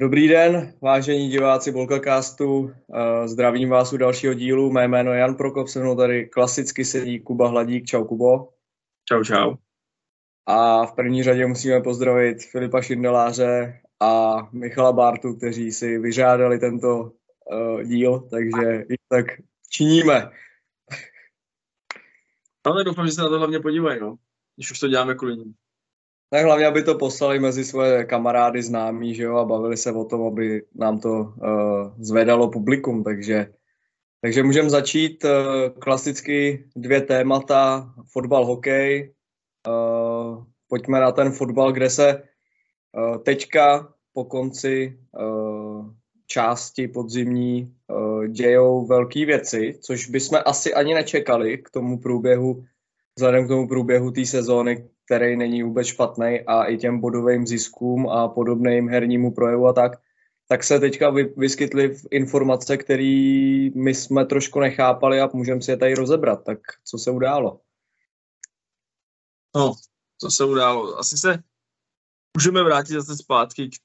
[0.00, 2.74] Dobrý den, vážení diváci Bolkacastu.
[3.24, 4.72] Zdravím vás u dalšího dílu.
[4.72, 7.86] Mé jméno je Jan Prokop, se mnou tady klasicky sedí Kuba Hladík.
[7.86, 8.48] Čau, Kubo.
[9.08, 9.54] Čau, čau.
[10.46, 17.00] A v první řadě musíme pozdravit Filipa Šindeláře a Michala Bartu, kteří si vyžádali tento
[17.00, 19.26] uh, díl, takže i tak
[19.70, 20.30] činíme.
[22.64, 24.16] Ale doufám, že se na to hlavně podívají, no.
[24.56, 25.54] Když už to děláme kvůli ním.
[26.30, 30.04] Tak hlavně, aby to poslali mezi svoje kamarády známí, že jo, a bavili se o
[30.04, 31.34] tom, aby nám to uh,
[31.98, 33.52] zvedalo publikum, takže
[34.22, 35.30] takže můžeme začít uh,
[35.78, 39.14] klasicky dvě témata, fotbal, hokej.
[39.68, 45.90] Uh, pojďme na ten fotbal, kde se uh, teďka po konci uh,
[46.26, 52.64] části podzimní uh, dějou velké věci, což bychom asi ani nečekali k tomu průběhu,
[53.20, 58.08] vzhledem k tomu průběhu té sezóny, který není vůbec špatný a i těm bodovým ziskům
[58.08, 59.92] a podobným hernímu projevu a tak,
[60.48, 63.04] tak se teďka vyskytly informace, které
[63.74, 66.44] my jsme trošku nechápali a můžeme si je tady rozebrat.
[66.44, 67.60] Tak co se událo?
[69.56, 69.74] No,
[70.20, 70.98] co se událo?
[70.98, 71.38] Asi se
[72.36, 73.76] můžeme vrátit zase zpátky k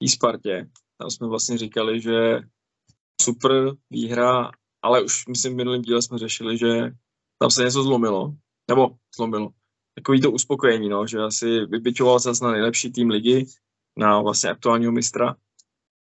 [0.00, 0.68] té Spartě.
[0.98, 2.40] Tam jsme vlastně říkali, že
[3.22, 3.52] super
[3.90, 4.50] výhra,
[4.82, 6.90] ale už myslím v minulém díle jsme řešili, že
[7.42, 8.34] tam se něco zlomilo,
[8.68, 9.50] nebo zlomilo.
[9.94, 13.46] Takový to uspokojení, no, že asi vybičoval se na nejlepší tým ligy,
[13.98, 15.36] na vlastně aktuálního mistra.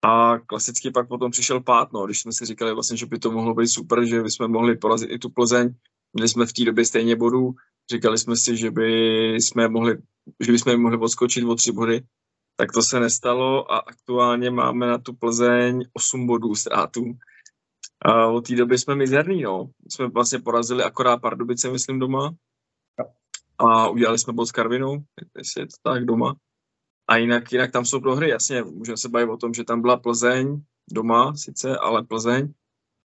[0.05, 3.31] A klasicky pak potom přišel pát, no, když jsme si říkali vlastně, že by to
[3.31, 5.75] mohlo být super, že bychom mohli porazit i tu Plzeň.
[6.13, 7.55] Měli jsme v té době stejně bodů,
[7.91, 8.87] říkali jsme si, že by
[9.35, 9.97] jsme mohli,
[10.39, 12.01] že bychom mohli odskočit o tři body,
[12.55, 17.03] tak to se nestalo a aktuálně máme na tu Plzeň 8 bodů ztrátů.
[18.01, 19.69] A od té doby jsme mizerní, no.
[19.89, 22.35] Jsme vlastně porazili akorát Pardubice, myslím, doma.
[23.57, 25.03] A udělali jsme bod s Karvinou,
[25.37, 26.35] jestli je to tak doma.
[27.07, 29.97] A jinak, jinak tam jsou prohry, jasně, můžeme se bavit o tom, že tam byla
[29.97, 30.61] Plzeň,
[30.91, 32.53] doma sice, ale Plzeň.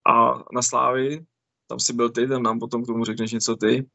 [0.08, 1.26] A na Slávy,
[1.68, 3.90] tam si byl ty, tam nám potom k tomu řekneš něco ty.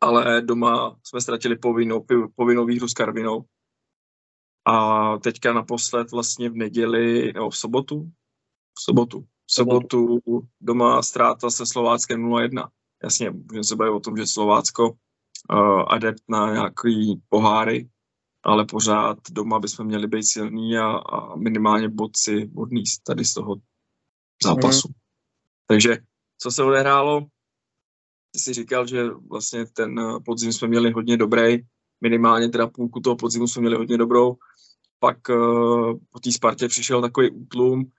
[0.00, 3.44] Ale doma jsme ztratili povinnou, povinnou výhru s Karvinou.
[4.64, 8.10] A teďka naposled vlastně v neděli, nebo v sobotu,
[8.78, 10.20] v sobotu, v sobotu
[10.60, 12.68] doma ztráta se Slováckem 0-1.
[13.02, 17.88] Jasně, můžeme se bavit o tom, že Slovácko uh, adept na nějaký poháry,
[18.42, 23.34] ale pořád doma bychom měli být silní a, a minimálně bod si odníst tady z
[23.34, 23.56] toho
[24.44, 24.88] zápasu.
[24.88, 24.94] Mm.
[25.66, 25.98] Takže
[26.38, 27.20] co se odehrálo?
[28.30, 31.58] Ty jsi říkal, že vlastně ten podzim jsme měli hodně dobrý,
[32.00, 34.36] minimálně teda půlku toho podzimu jsme měli hodně dobrou.
[34.98, 37.90] Pak uh, po té Spartě přišel takový útlum.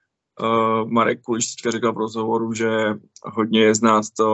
[0.41, 2.69] Uh, Marek Kuliš teďka říkal v rozhovoru, že
[3.23, 4.25] hodně je znát to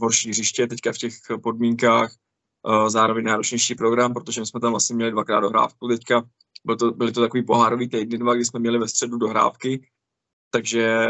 [0.00, 2.14] horší hřiště teďka v těch podmínkách,
[2.68, 6.22] uh, zároveň náročnější program, protože my jsme tam vlastně měli dvakrát dohrávku teďka.
[6.64, 9.88] Byl to, byly to takový pohárový týdny dva, kdy jsme měli ve středu dohrávky,
[10.50, 11.08] takže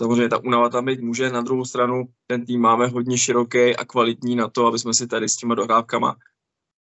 [0.00, 1.30] samozřejmě ta únava tam být může.
[1.30, 5.06] Na druhou stranu ten tým máme hodně široký a kvalitní na to, aby jsme si
[5.06, 6.16] tady s těma dohrávkama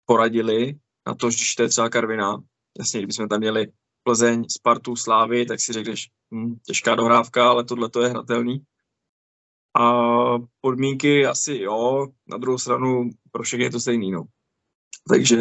[0.06, 2.42] poradili na to, když to je třeba Karvina.
[2.78, 3.66] Jasně, kdybychom tam měli
[4.02, 8.64] Plzeň, Spartu, Slávy, tak si řekneš, hm, těžká dohrávka, ale tohle to je hratelný.
[9.78, 9.92] A
[10.60, 14.24] podmínky asi jo, na druhou stranu pro všechny je to stejný, no.
[15.08, 15.38] Takže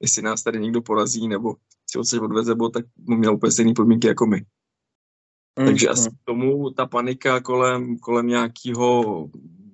[0.00, 1.56] jestli nás tady někdo porazí nebo
[1.90, 4.44] si odsud odveze, bo, tak měl úplně stejné podmínky jako my.
[5.58, 6.16] Mm, Takže asi mm.
[6.24, 9.28] tomu ta panika kolem, kolem nějakého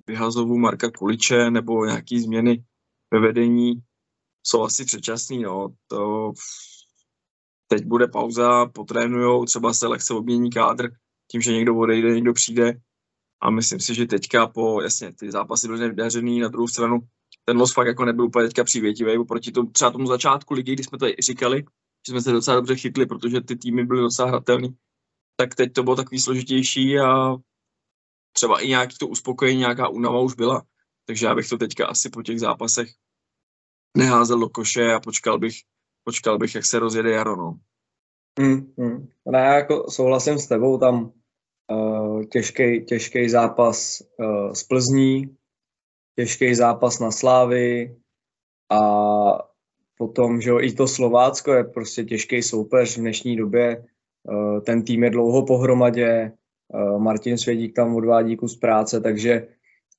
[0.06, 2.64] vyhazovu Marka Kuliče nebo nějaký změny
[3.10, 3.82] ve vedení
[4.46, 5.42] jsou asi předčasný.
[5.42, 5.74] No.
[5.86, 6.32] To
[7.72, 10.90] teď bude pauza, potrénujou, třeba se lehce obmění kádr,
[11.30, 12.80] tím, že někdo odejde, někdo přijde.
[13.42, 16.98] A myslím si, že teďka po, jasně, ty zápasy byly nevydařený, na druhou stranu
[17.44, 20.84] ten los fakt jako nebyl úplně teďka přívětivý, oproti tomu, třeba tomu začátku ligy, kdy
[20.84, 21.64] jsme to říkali,
[22.06, 24.76] že jsme se docela dobře chytli, protože ty týmy byly docela hratelný,
[25.36, 27.36] tak teď to bylo takový složitější a
[28.32, 30.62] třeba i nějaký to uspokojení, nějaká únava už byla.
[31.04, 32.88] Takže já bych to teďka asi po těch zápasech
[33.96, 35.54] neházel do koše a počkal bych,
[36.04, 37.58] počkal bych, jak se rozjede jaro, no.
[38.38, 39.08] Mm, mm.
[39.30, 41.12] Ne, jako souhlasím s tebou, tam
[41.72, 45.36] uh, těžký, těžký zápas uh, z Plzní,
[46.16, 47.96] těžký zápas na Slávy
[48.70, 48.80] a
[49.98, 53.84] potom, že i to Slovácko je prostě těžký soupeř v dnešní době.
[54.22, 56.32] Uh, ten tým je dlouho pohromadě,
[56.74, 59.48] uh, Martin Svědík tam odvádí kus práce, takže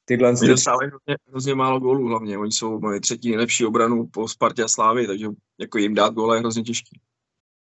[0.05, 0.29] tyhle...
[0.29, 4.63] Oni dostávají hrozně, hrozně málo gólů hlavně, oni jsou moje třetí nejlepší obranu po Spartě
[4.63, 5.27] a Slávy, takže
[5.59, 6.99] jako jim dát góle je hrozně těžký.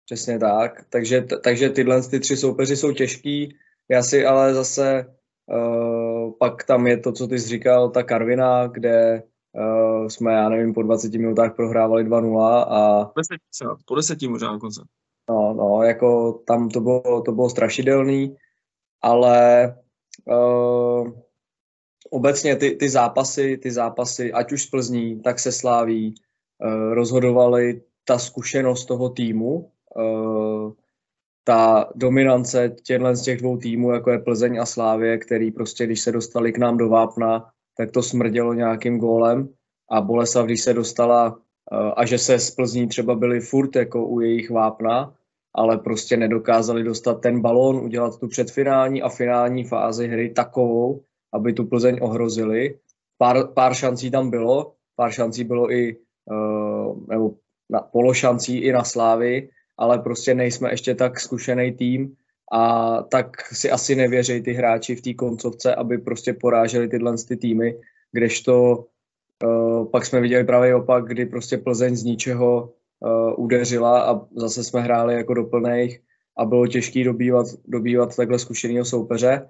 [0.06, 3.56] Přesně tak, takže, t- takže tyhle ty tři soupeři jsou těžký,
[3.90, 5.06] já si ale zase
[5.46, 10.50] uh, pak tam je to, co ty jsi říkal, ta Karvina, kde uh, jsme, já
[10.50, 13.06] nevím, po 20 minutách prohrávali 2-0 a...
[13.06, 13.44] Po deseti,
[13.86, 14.82] po deseti možná dokonce.
[15.30, 18.36] No, no, jako tam to bylo, to bylo strašidelný,
[19.02, 19.68] ale
[20.26, 21.12] uh,
[22.10, 27.82] obecně ty, ty zápasy, ty zápasy, ať už z Plzní, tak se sláví, uh, rozhodovali
[28.06, 30.72] ta zkušenost toho týmu, uh,
[31.44, 36.02] ta dominance těchto z těch dvou týmů, jako je Plzeň a Slávě, který prostě, když
[36.02, 37.46] se dostali k nám do Vápna,
[37.78, 39.50] tak to smrdělo nějakým gólem.
[39.92, 41.40] A Boleslav, když se dostala
[41.96, 45.14] a že se z Plzní třeba byli furt jako u jejich Vápna,
[45.56, 51.04] ale prostě nedokázali dostat ten balón, udělat tu předfinální a finální fázi hry takovou,
[51.38, 52.82] aby tu Plzeň ohrozili.
[53.18, 57.38] Pár, pár šancí tam bylo, pár šancí bylo i, uh, nebo
[57.70, 62.14] na pološancí i na Slávy, ale prostě nejsme ještě tak zkušený tým
[62.52, 67.38] a tak si asi nevěří ty hráči v té koncovce, aby prostě poráželi tyhle ty
[67.38, 67.78] týmy,
[68.12, 68.86] kdežto
[69.44, 74.64] uh, pak jsme viděli právě opak, kdy prostě Plzeň z ničeho uh, udeřila a zase
[74.64, 76.00] jsme hráli jako doplných
[76.38, 79.50] a bylo těžké dobývat, dobývat takhle zkušeného soupeře,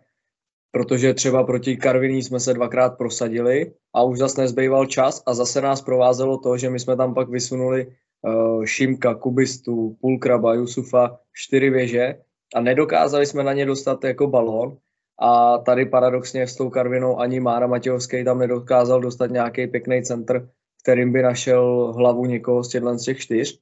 [0.77, 5.61] protože třeba proti Karviní jsme se dvakrát prosadili a už zase nezbýval čas a zase
[5.61, 11.69] nás provázelo to, že my jsme tam pak vysunuli uh, Šimka, Kubistu, Pulkraba, Jusufa, čtyři
[11.69, 12.15] věže
[12.55, 14.77] a nedokázali jsme na ně dostat jako balón
[15.19, 20.49] a tady paradoxně s tou Karvinou ani Mára Matějovský tam nedokázal dostat nějaký pěkný centr,
[20.83, 23.59] kterým by našel hlavu někoho z těchto z těch čtyř.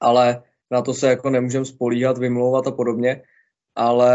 [0.00, 3.22] Ale na to se jako nemůžeme spolíhat, vymlouvat a podobně.
[3.76, 4.10] Ale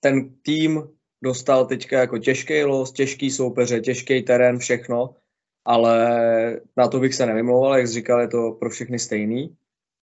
[0.00, 0.92] ten tým
[1.22, 5.10] dostal teďka jako těžký los, těžký soupeře, těžký terén, všechno,
[5.64, 5.96] ale
[6.76, 9.56] na to bych se nevymlouval, jak jsi říkal, je to pro všechny stejný,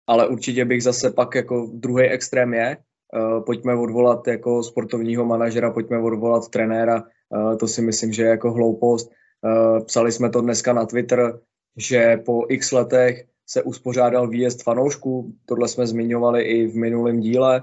[0.06, 5.70] ale určitě bych zase pak jako druhý extrém je, uh, pojďme odvolat jako sportovního manažera,
[5.70, 9.10] pojďme odvolat trenéra, uh, to si myslím, že je jako hloupost.
[9.42, 11.40] Uh, psali jsme to dneska na Twitter,
[11.76, 17.62] že po x letech se uspořádal výjezd fanoušků, tohle jsme zmiňovali i v minulém díle.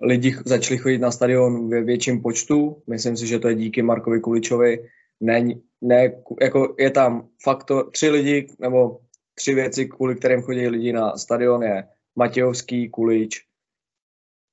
[0.00, 4.20] Lidi začali chodit na stadion ve větším počtu, myslím si, že to je díky Markovi
[4.20, 4.88] Kuličovi.
[5.20, 5.44] Ne,
[5.80, 9.00] ne, jako je tam faktor, tři lidi, nebo
[9.34, 13.44] tři věci, kvůli kterým chodí lidi na stadion, je Matějovský, Kulič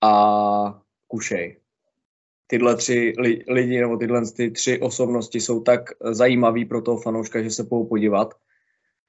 [0.02, 1.58] a Kušej.
[2.48, 3.14] Tyhle tři
[3.48, 7.86] lidi nebo tyhle ty tři osobnosti jsou tak zajímaví pro toho fanouška, že se budou
[7.86, 8.34] podívat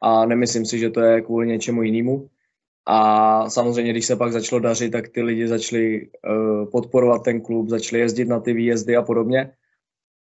[0.01, 2.31] a nemyslím si, že to je kvůli něčemu jinému.
[2.87, 7.69] A samozřejmě, když se pak začalo dařit, tak ty lidi začali uh, podporovat ten klub,
[7.69, 9.53] začali jezdit na ty výjezdy a podobně.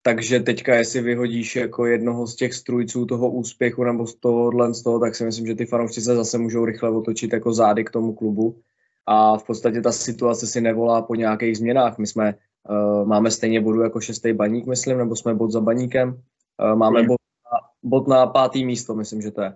[0.04, 4.84] Takže teďka, jestli vyhodíš jako jednoho z těch strujců toho úspěchu nebo z tohohle z
[4.84, 7.92] toho, tak si myslím, že ty fanoušci se zase můžou rychle otočit jako zády k
[7.92, 8.62] tomu klubu.
[9.06, 11.98] A v podstatě ta situace si nevolá po nějakých změnách.
[11.98, 12.36] My jsme,
[12.70, 16.10] uh, máme stejně bodu jako šestý baník, myslím, nebo jsme bod za baníkem.
[16.10, 17.18] Uh, máme bod
[17.54, 19.56] na, bod na pátý místo, myslím, že to je.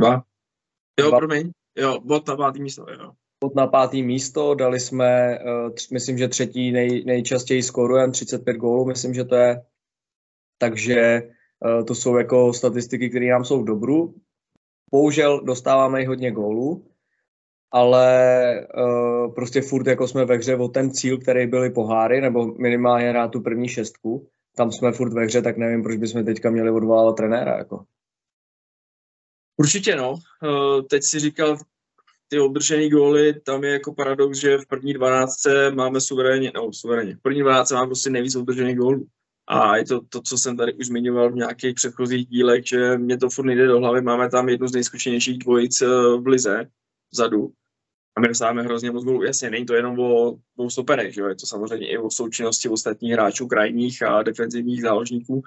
[0.00, 0.22] Dva.
[1.00, 1.18] Jo, Dva.
[1.18, 1.50] promiň.
[1.76, 3.12] Jo, bod na pátý místo, jo.
[3.44, 5.38] Bod na pátý místo, dali jsme,
[5.74, 9.62] tř, myslím, že třetí nej, nejčastěji skórujeme, 35 gólů, myslím, že to je.
[10.58, 11.22] Takže
[11.64, 14.14] uh, to jsou jako statistiky, které nám jsou v dobru.
[14.90, 16.86] Bohužel dostáváme i hodně gólů,
[17.70, 22.46] ale uh, prostě furt jako jsme ve hře o ten cíl, který byly poháry, nebo
[22.46, 26.50] minimálně na tu první šestku, tam jsme furt ve hře, tak nevím, proč bychom teďka
[26.50, 27.58] měli odvolávat trenéra.
[27.58, 27.84] Jako.
[29.60, 30.12] Určitě no.
[30.12, 31.58] Uh, teď si říkal,
[32.28, 35.34] ty obdržené góly, tam je jako paradox, že v první 12
[35.74, 39.06] máme suverénně, no suverénně, v první 12 máme prostě nejvíc obdržených gólů.
[39.48, 43.18] A je to to, co jsem tady už zmiňoval v nějakých předchozích dílech, že mě
[43.18, 44.02] to furt nejde do hlavy.
[44.02, 45.86] Máme tam jednu z nejzkušenějších dvojic eh,
[46.20, 46.66] v lize
[47.12, 47.52] vzadu.
[48.16, 49.22] A my dostáváme hrozně moc gólů.
[49.22, 53.12] Jasně, není to jenom o, o stoperech, že je to samozřejmě i o součinnosti ostatních
[53.12, 55.42] hráčů, krajních a defenzivních záložníků,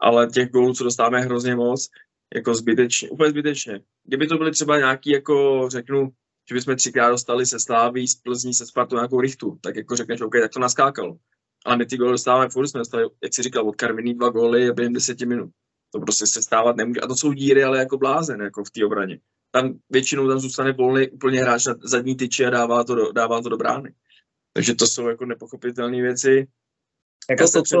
[0.00, 1.88] ale těch gólů, co dostáváme hrozně moc,
[2.34, 3.80] jako zbytečně, úplně zbytečně.
[4.04, 6.12] Kdyby to byly třeba nějaký, jako řeknu,
[6.48, 10.20] že bychom třikrát dostali se Sláví, z Plzní, se Spartu nějakou richtu, tak jako řekneš,
[10.20, 11.16] OK, tak to naskákalo.
[11.64, 14.72] Ale my ty góly dostáváme furt, jsme dostali, jak jsi říkal, od Karviní dva góly
[14.72, 15.50] během deseti minut.
[15.90, 17.00] To prostě se stávat nemůže.
[17.00, 19.20] A to jsou díry, ale jako blázen, jako v té obraně.
[19.50, 23.42] Tam většinou tam zůstane volný úplně hráč na zadní tyči a dává to do, dává
[23.42, 23.94] to do brány.
[24.52, 26.46] Takže to jsou jako nepochopitelné věci.
[27.30, 27.80] Jako to, co,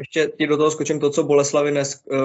[0.00, 1.82] ještě ti do toho skočím to, co Boleslavi ne,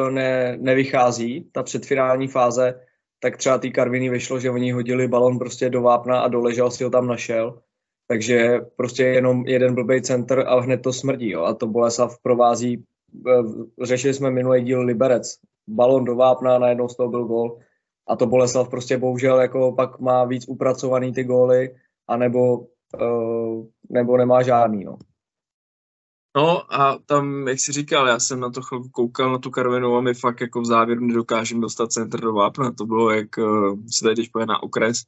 [0.09, 2.81] ne, nevychází, ta předfinální fáze,
[3.19, 6.83] tak třeba tý Karviny vyšlo, že oni hodili balon prostě do vápna a doležel si
[6.83, 7.61] ho tam našel.
[8.07, 11.29] Takže prostě jenom jeden blbý center a hned to smrdí.
[11.29, 11.43] Jo.
[11.43, 15.37] A to Boleslav provází, e, řešili jsme minulý díl Liberec.
[15.67, 17.59] Balon do vápna, najednou z toho byl gol.
[18.07, 21.75] A to Boleslav prostě bohužel jako pak má víc upracovaný ty góly,
[22.07, 22.57] anebo,
[23.01, 24.83] uh, nebo nemá žádný.
[24.83, 24.97] No.
[26.35, 29.95] No a tam, jak jsi říkal, já jsem na to chvilku koukal na tu Karvinu
[29.95, 32.71] a my fakt jako v závěru nedokážeme dostat centr do vápna.
[32.71, 35.03] To bylo jak uh, se tady když na okres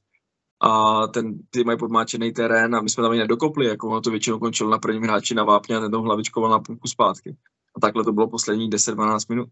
[0.62, 4.12] a ten, ty mají podmáčený terén a my jsme tam i nedokopli, jako ono to
[4.12, 7.36] většinou končilo na prvním hráči na vápně a ten hlavičkoval na půlku zpátky.
[7.78, 9.50] A takhle to bylo poslední 10-12 minut.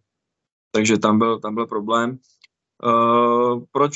[0.71, 2.19] Takže tam byl, tam byl problém.
[2.85, 3.93] Uh, proč,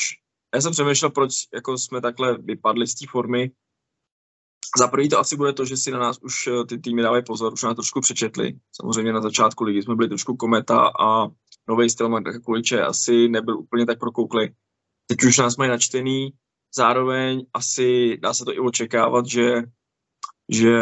[0.56, 3.52] já jsem přemýšlel, proč jako jsme takhle vypadli z té formy.
[4.78, 7.24] Za prvý to asi bude to, že si na nás už eh, ty týmy dávají
[7.24, 8.54] pozor, už nás trošku přečetli.
[8.82, 11.28] Samozřejmě na začátku ligy jsme byli trošku kometa a
[11.68, 14.50] nový styl Marka Kuliče asi nebyl úplně tak prokouklý.
[15.08, 16.30] Teď už nás mají načtený,
[16.76, 19.64] zároveň asi dá se to i očekávat, že,
[20.52, 20.78] že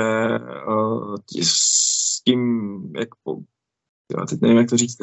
[0.68, 3.36] uh, s tím, jak po,
[4.18, 4.98] já teď nevím, jak to říct,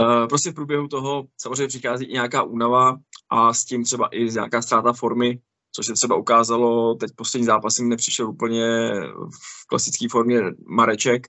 [0.00, 2.96] uh, prostě v průběhu toho samozřejmě přichází i nějaká únava
[3.30, 5.40] a s tím třeba i nějaká ztráta formy,
[5.78, 8.90] což se třeba ukázalo, teď poslední zápasy nepřišel úplně
[9.62, 11.26] v klasické formě Mareček,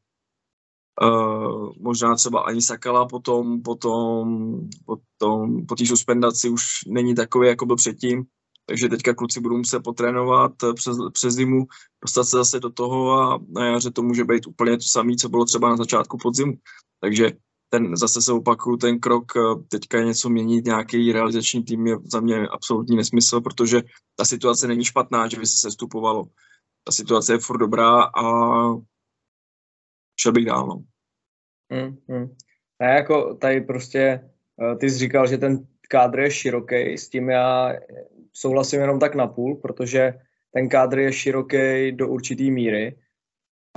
[1.03, 7.65] Uh, možná třeba ani Sakala potom, potom, potom po té suspendaci už není takový, jako
[7.65, 8.23] byl předtím.
[8.65, 11.65] Takže teďka kluci budou muset potrénovat přes, přes zimu,
[12.03, 15.29] dostat se zase do toho a na jaře to může být úplně to samé, co
[15.29, 16.53] bylo třeba na začátku podzimu.
[16.99, 17.31] Takže
[17.69, 22.19] ten, zase se opakuju, ten krok eh, teďka něco měnit, nějaký realizační tým je za
[22.19, 23.81] mě absolutní nesmysl, protože
[24.15, 26.25] ta situace není špatná, že by se sestupovalo.
[26.83, 28.23] Ta situace je furt dobrá a
[30.19, 30.67] šel bych dál.
[30.67, 30.83] No.
[31.71, 32.35] Hmm.
[32.79, 34.29] A jako tady prostě,
[34.61, 37.73] eh, ty jsi říkal, že ten kádr je široký, s tím já
[38.33, 40.13] souhlasím jenom tak napůl, protože
[40.53, 42.95] ten kádr je široký do určitý míry,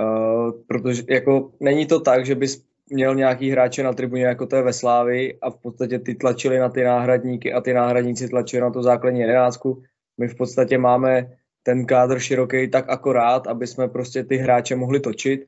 [0.01, 4.55] uh, protože jako není to tak, že bys měl nějaký hráče na tribuně, jako to
[4.55, 8.61] je ve Slávi a v podstatě ty tlačili na ty náhradníky a ty náhradníci tlačili
[8.61, 9.83] na to základní jedenáctku.
[10.17, 14.99] My v podstatě máme ten kádr široký tak akorát, aby jsme prostě ty hráče mohli
[14.99, 15.45] točit.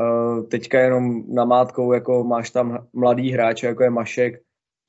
[0.00, 4.42] Uh, teďka jenom namátkou, jako máš tam mladý hráče, jako je Mašek,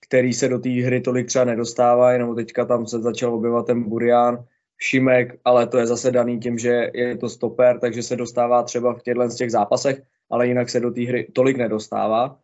[0.08, 3.84] který se do té hry tolik třeba nedostává, jenom teďka tam se začal objevovat ten
[3.84, 4.46] Burian,
[4.78, 8.94] Šimek, ale to je zase daný tím, že je to stoper, takže se dostává třeba
[8.94, 10.02] v těchto z těch zápasech,
[10.32, 12.38] ale jinak se do té hry tolik nedostává.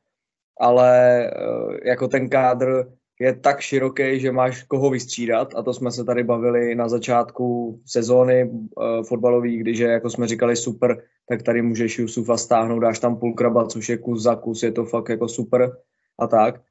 [0.59, 2.83] Ale eh, jako ten kádr
[3.19, 7.79] je tak široký, že máš koho vystřídat a to jsme se tady bavili na začátku
[7.85, 12.99] sezóny uh, fotbalový, když je, jako jsme říkali, super, tak tady můžeš Jusufa stáhnout, dáš
[12.99, 15.77] tam půl kraba, což je kus za kus, je to fakt jako super
[16.19, 16.61] a tak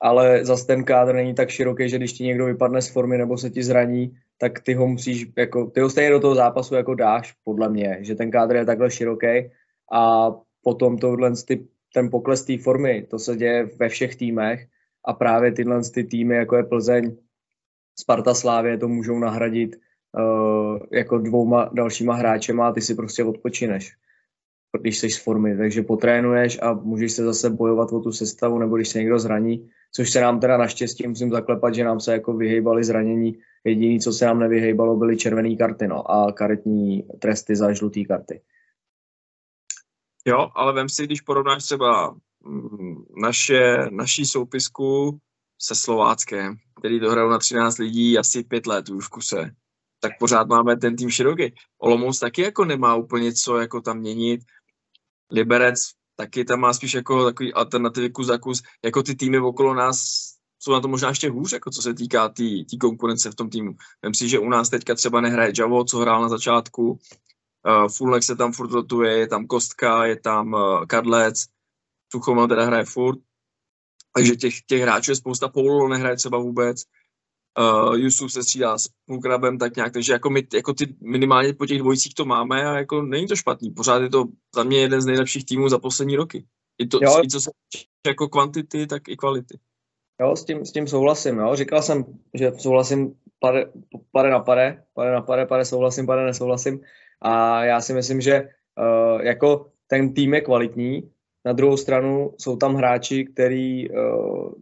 [0.00, 3.38] ale zase ten kádr není tak široký, že když ti někdo vypadne z formy nebo
[3.38, 6.94] se ti zraní, tak ty ho musíš, jako, ty ho stejně do toho zápasu jako
[6.94, 9.50] dáš, podle mě, že ten kádr je takhle široký
[9.92, 10.30] a
[10.68, 11.32] potom tohle,
[11.94, 14.66] ten pokles té formy, to se děje ve všech týmech
[15.04, 17.16] a právě tyhle ty týmy, jako je Plzeň,
[17.98, 23.96] Sparta Slávě, to můžou nahradit uh, jako dvouma dalšíma hráčema a ty si prostě odpočineš
[24.80, 28.76] když jsi z formy, takže potrénuješ a můžeš se zase bojovat o tu sestavu, nebo
[28.76, 32.32] když se někdo zraní, což se nám teda naštěstí musím zaklepat, že nám se jako
[32.32, 33.38] vyhejbaly zranění.
[33.64, 38.40] Jediné, co se nám nevyhejbalo, byly červené karty no, a karetní tresty za žluté karty.
[40.28, 45.18] Jo, ale vem si, když porovnáš třeba mm, naše, naší soupisku
[45.62, 49.50] se Slováckem, který dohrál na 13 lidí asi pět let už v kuse,
[50.00, 51.54] tak pořád máme ten tým široký.
[51.78, 54.40] Olomouc taky jako nemá úplně co jako tam měnit.
[55.32, 55.78] Liberec
[56.16, 58.62] taky tam má spíš jako takový alternativy kus za kus.
[58.84, 59.98] Jako ty týmy okolo nás
[60.58, 63.34] jsou na to možná ještě hůř, jako co se týká té tý, tý konkurence v
[63.34, 63.72] tom týmu.
[64.02, 66.98] Vem si, že u nás teďka třeba nehraje Javo, co hrál na začátku,
[67.68, 71.44] uh, Fulnek se tam furt rotuje, je tam Kostka, je tam uh, Kadlec,
[72.12, 73.18] Suchomal teda hraje furt,
[74.16, 76.82] takže těch, těch hráčů je spousta, Paulo nehraje třeba vůbec,
[77.58, 81.66] uh, Yusuf se střídá s Pulkrabem tak nějak, takže jako my jako ty minimálně po
[81.66, 83.70] těch dvojicích to máme a jako není to špatný.
[83.70, 86.44] Pořád je to za mě jeden z nejlepších týmů za poslední roky.
[86.78, 87.20] I, to, jo.
[87.24, 87.50] i co se
[88.06, 89.58] jako kvantity, tak i kvality.
[90.20, 91.56] Jo, s tím, s tím souhlasím, jo.
[91.56, 93.72] Říkal jsem, že souhlasím pade,
[94.12, 96.80] pade na pade, pade na pade, pade souhlasím, pade nesouhlasím.
[97.20, 101.10] A já si myslím, že uh, jako ten tým je kvalitní,
[101.48, 103.94] na druhou stranu jsou tam hráči, který eh,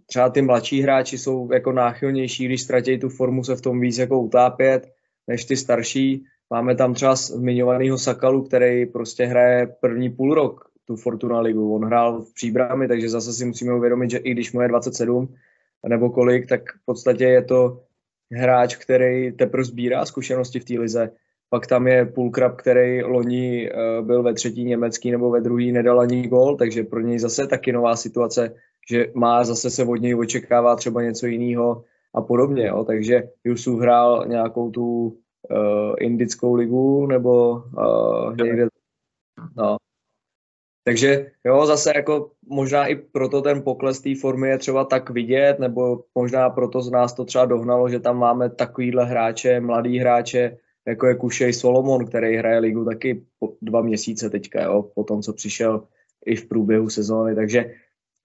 [0.07, 3.99] třeba ty mladší hráči jsou jako náchylnější, když ztratí tu formu se v tom víc
[3.99, 4.93] jako utápět,
[5.27, 6.25] než ty starší.
[6.51, 11.75] Máme tam třeba zmiňovaného Sakalu, který prostě hraje první půl rok tu Fortuna ligu.
[11.75, 15.35] On hrál v příbrami, takže zase si musíme uvědomit, že i když mu je 27
[15.89, 17.83] nebo kolik, tak v podstatě je to
[18.33, 21.11] hráč, který teprve sbírá zkušenosti v té lize.
[21.51, 26.01] Pak tam je Pulkrab, který loni uh, byl ve třetí německý nebo ve druhý, nedal
[26.01, 28.55] ani gol, takže pro něj zase taky nová situace,
[28.91, 31.85] že má zase se od něj očekává třeba něco jiného
[32.15, 32.67] a podobně.
[32.67, 32.85] Jo.
[32.85, 35.07] Takže Jusuf hrál nějakou tu
[35.51, 38.67] uh, indickou ligu nebo uh, někde,
[39.57, 39.77] no.
[40.85, 45.59] takže jo, zase jako možná i proto ten pokles té formy je třeba tak vidět,
[45.59, 50.59] nebo možná proto z nás to třeba dohnalo, že tam máme takovýhle hráče, mladý hráče,
[50.87, 55.23] jako je Kušej Solomon, který hraje ligu taky po dva měsíce teďka, jo, po tom,
[55.23, 55.83] co přišel
[56.27, 57.71] i v průběhu sezóny, takže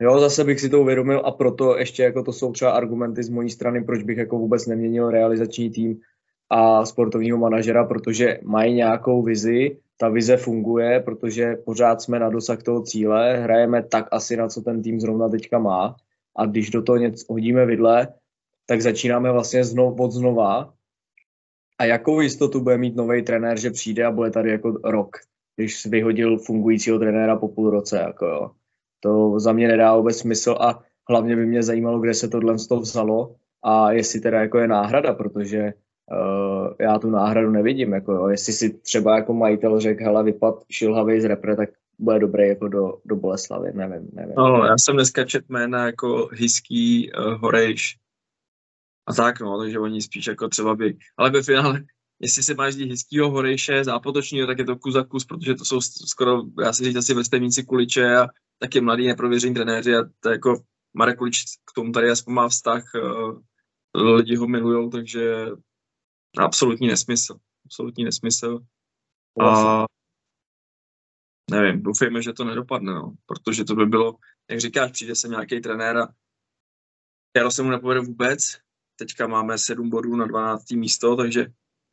[0.01, 3.29] jo, zase bych si to uvědomil a proto ještě jako to jsou třeba argumenty z
[3.29, 5.99] mojí strany, proč bych jako vůbec neměnil realizační tým
[6.49, 12.63] a sportovního manažera, protože mají nějakou vizi, ta vize funguje, protože pořád jsme na dosah
[12.63, 15.95] toho cíle, hrajeme tak asi na co ten tým zrovna teďka má.
[16.35, 18.07] A když do toho něco hodíme vidle,
[18.65, 20.73] tak začínáme vlastně znov, od znova
[21.81, 25.17] a jakou jistotu bude mít nový trenér, že přijde a bude tady jako rok,
[25.55, 28.51] když vyhodil fungujícího trenéra po půl roce, jako jo.
[28.99, 32.67] To za mě nedá vůbec smysl a hlavně by mě zajímalo, kde se tohle z
[32.67, 35.73] toho vzalo a jestli teda jako je náhrada, protože
[36.11, 37.93] uh, já tu náhradu nevidím.
[37.93, 38.27] Jako, jo.
[38.27, 41.69] Jestli si třeba jako majitel řekl, hele, vypad šilhavý z repre, tak
[41.99, 44.33] bude dobrý jako do, do Boleslavy, nevím, nevím.
[44.37, 47.97] No, já jsem dneska čet jména jako Hisky, uh, Horejš
[49.07, 51.83] a tak, no, takže oni spíš jako třeba by, ale ve finále,
[52.19, 55.81] jestli se máš Hiskýho, Horejše, Zápotočního, tak je to kus za kus, protože to jsou
[55.81, 58.27] skoro, já si říct, asi vrstevníci Kuliče a
[58.59, 62.83] taky mladí neprověření trenéři a to jako Marek Kulič k tomu tady aspoň má vztah,
[62.95, 63.41] uh,
[64.15, 65.47] lidi ho milujou, takže
[66.37, 67.35] absolutní nesmysl.
[67.65, 68.59] Absolutní nesmysl.
[69.45, 69.85] A
[71.51, 74.15] nevím, doufejme, že to nedopadne, no, protože to by bylo,
[74.49, 76.07] jak říkáš, přijde se nějaký trenér a
[77.37, 78.39] Jaro se mu nepovede vůbec,
[79.01, 80.71] teďka máme 7 bodů na 12.
[80.71, 81.47] místo, takže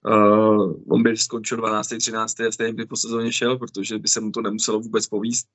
[0.07, 1.89] uh, on by skončil 12.
[1.99, 2.41] 13.
[2.41, 5.49] a stejně by po sezóně šel, protože by se mu to nemuselo vůbec povíst.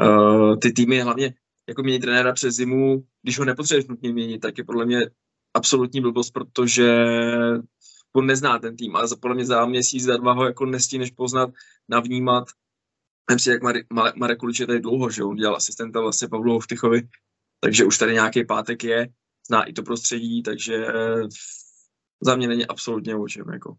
[0.00, 1.34] Uh, ty týmy hlavně
[1.68, 5.00] jako měnit trenéra přes zimu, když ho nepotřebuješ nutně měnit, tak je podle mě
[5.54, 7.06] absolutní blbost, protože
[8.16, 11.50] on nezná ten tým, ale podle mě za měsíc, za dva ho jako nestíneš poznat,
[11.88, 12.44] navnímat.
[13.36, 17.08] Si, jak Marek, Marek Kulič je tady dlouho, že on dělal asistenta vlastně Pavlu Hovtychovi,
[17.60, 19.08] takže už tady nějaký pátek je,
[19.46, 20.86] zná i to prostředí, takže
[22.20, 23.44] za mě není absolutně o čem.
[23.52, 23.74] Jako.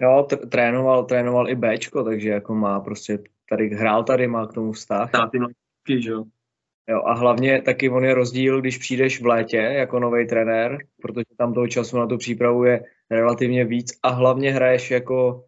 [0.00, 3.18] Jo, trénoval, trénoval i Bčko, takže jako má prostě,
[3.50, 5.10] tady hrál tady, má k tomu vztah.
[5.10, 5.30] Tá,
[5.86, 6.24] ty že jo.
[6.88, 11.24] Jo, a hlavně taky on je rozdíl, když přijdeš v létě jako nový trenér, protože
[11.38, 15.44] tam toho času na tu přípravu je relativně víc a hlavně hraješ jako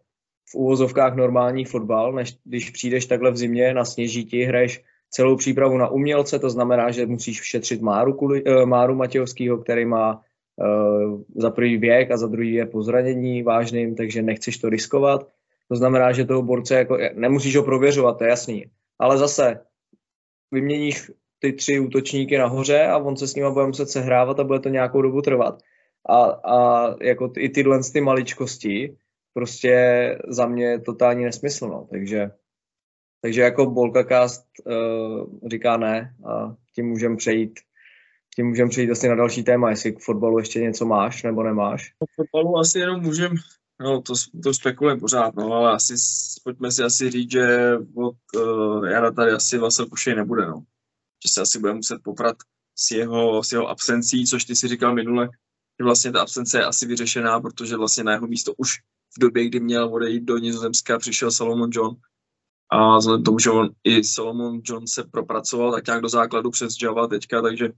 [0.50, 5.78] v úvozovkách normální fotbal, než když přijdeš takhle v zimě na sněžíti, hraješ celou přípravu
[5.78, 11.22] na umělce, to znamená, že musíš šetřit Máru, Kuli, uh, Máru Matějovskýho, který má uh,
[11.34, 15.28] za první věk a za druhý je po zranění vážným, takže nechceš to riskovat.
[15.68, 18.64] To znamená, že toho borce jako, nemusíš ho prověřovat, to je jasný.
[18.98, 19.60] Ale zase
[20.52, 24.60] vyměníš ty tři útočníky nahoře a on se s nimi bude muset sehrávat a bude
[24.60, 25.62] to nějakou dobu trvat.
[26.08, 28.96] A, a jako i tyhle ty maličkosti
[29.34, 29.74] prostě
[30.28, 31.86] za mě totální nesmysl, no.
[31.90, 32.30] takže,
[33.24, 37.60] takže jako Bolkacast uh, říká ne a tím můžeme přejít
[38.36, 41.90] tím můžeme přejít asi na další téma, jestli k fotbalu ještě něco máš nebo nemáš.
[41.90, 43.34] K fotbalu asi jenom můžeme
[43.80, 45.94] No, to, to spekulujeme pořád, no, ale asi,
[46.44, 50.64] pojďme si asi říct, že od uh, Jara tady asi Vasel Kušej nebude, no
[51.26, 52.36] že se asi bude muset poprat
[52.78, 55.28] s jeho, s jeho absencí, což ty si říkal minule,
[55.80, 58.78] že vlastně ta absence je asi vyřešená, protože vlastně na jeho místo už
[59.16, 61.96] v době, kdy měl odejít do Nizozemska, přišel Solomon John
[62.70, 66.74] a vzhledem tomu, že on i Solomon John se propracoval tak nějak do základu přes
[66.82, 67.68] Java teďka, takže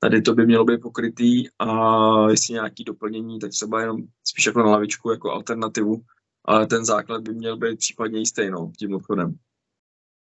[0.00, 4.58] tady to by mělo být pokrytý a jestli nějaký doplnění, tak třeba jenom spíš jako
[4.58, 6.02] na lavičku, jako alternativu,
[6.44, 9.34] ale ten základ by měl být případně jistý no, tím odchodem.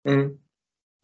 [0.05, 0.39] Mm.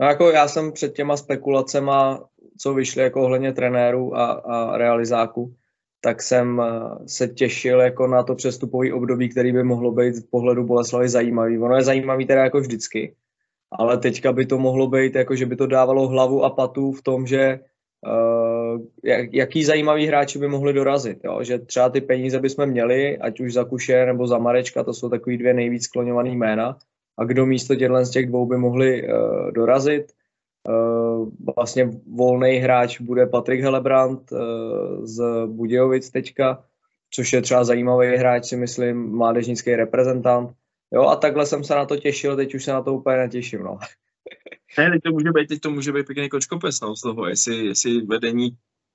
[0.01, 5.57] No jako já jsem před těma spekulacema, co vyšly jako ohledně trenérů a, a realizáků,
[6.01, 10.27] tak jsem eh, se těšil jako na to přestupový období, který by mohlo být z
[10.27, 11.59] pohledu Boleslavy zajímavý.
[11.59, 13.15] Ono je zajímavý teda jako vždycky,
[13.73, 17.03] ale teďka by to mohlo být jako, že by to dávalo hlavu a patu v
[17.03, 17.61] tom, že
[18.07, 21.19] uh, jak, jaký zajímavý hráči by mohli dorazit.
[21.25, 21.39] Jo?
[21.43, 25.09] Že třeba ty peníze bychom měli, ať už za Kuše nebo za Marečka, to jsou
[25.09, 26.79] takový dvě nejvíc skloňované jména,
[27.19, 30.13] a kdo místo těchto z těch dvou by mohli uh, dorazit.
[30.69, 34.39] Uh, vlastně volný hráč bude Patrik Helebrant uh,
[35.07, 36.65] z Budějovic teďka,
[37.11, 40.51] což je třeba zajímavý hráč, si myslím, mládežnický reprezentant.
[40.93, 43.63] Jo, a takhle jsem se na to těšil, teď už se na to úplně netěším,
[43.63, 43.79] no.
[44.79, 47.67] Ne, teď to může být, teď to může být pěkný kočkopes, no, z toho, jestli,
[47.67, 48.51] jestli vedení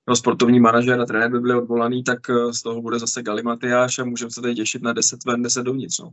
[0.08, 2.18] no, sportovní manažer a trenér by byli odvolaný, tak
[2.50, 5.98] z toho bude zase Galimatiáš a můžeme se tady těšit na 10 ven, 10 dovnitř,
[6.00, 6.12] no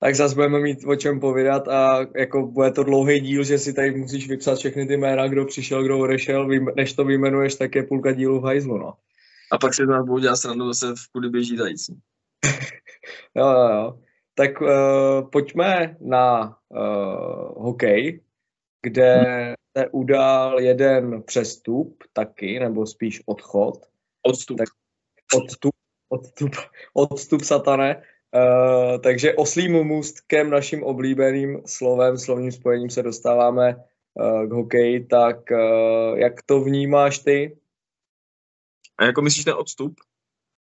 [0.00, 3.72] tak zase budeme mít o čem povídat a jako bude to dlouhý díl, že si
[3.72, 7.82] tady musíš vypsat všechny ty jména, kdo přišel, kdo odešel, než to vyjmenuješ, tak je
[7.82, 8.92] půlka dílu v hajzlu, no.
[9.52, 11.88] A pak si nás budou dělat srandu zase v kudy běží zajíc.
[13.34, 13.98] jo, jo, jo.
[14.34, 14.68] Tak uh,
[15.32, 18.20] pojďme na uh, hokej.
[18.82, 19.24] kde
[19.78, 23.74] se udál jeden přestup taky, nebo spíš odchod.
[24.26, 24.58] Odstup.
[24.58, 24.68] Tak,
[25.34, 25.74] odstup,
[26.08, 26.50] odstup,
[26.94, 28.02] odstup satane.
[28.34, 35.36] Uh, takže oslým můstkem, naším oblíbeným slovem, slovním spojením se dostáváme uh, k hokeji, tak
[35.50, 37.58] uh, jak to vnímáš ty?
[38.98, 39.94] A jako myslíš ten odstup?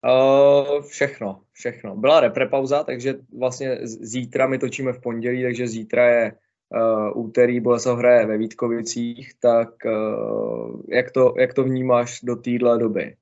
[0.07, 1.97] Uh, všechno, všechno.
[1.97, 7.99] Byla reprepauza, takže vlastně zítra my točíme v pondělí, takže zítra je uh, úterý, Boleslav
[7.99, 13.17] hraje ve Vítkovicích, tak uh, jak, to, jak to vnímáš do téhle doby?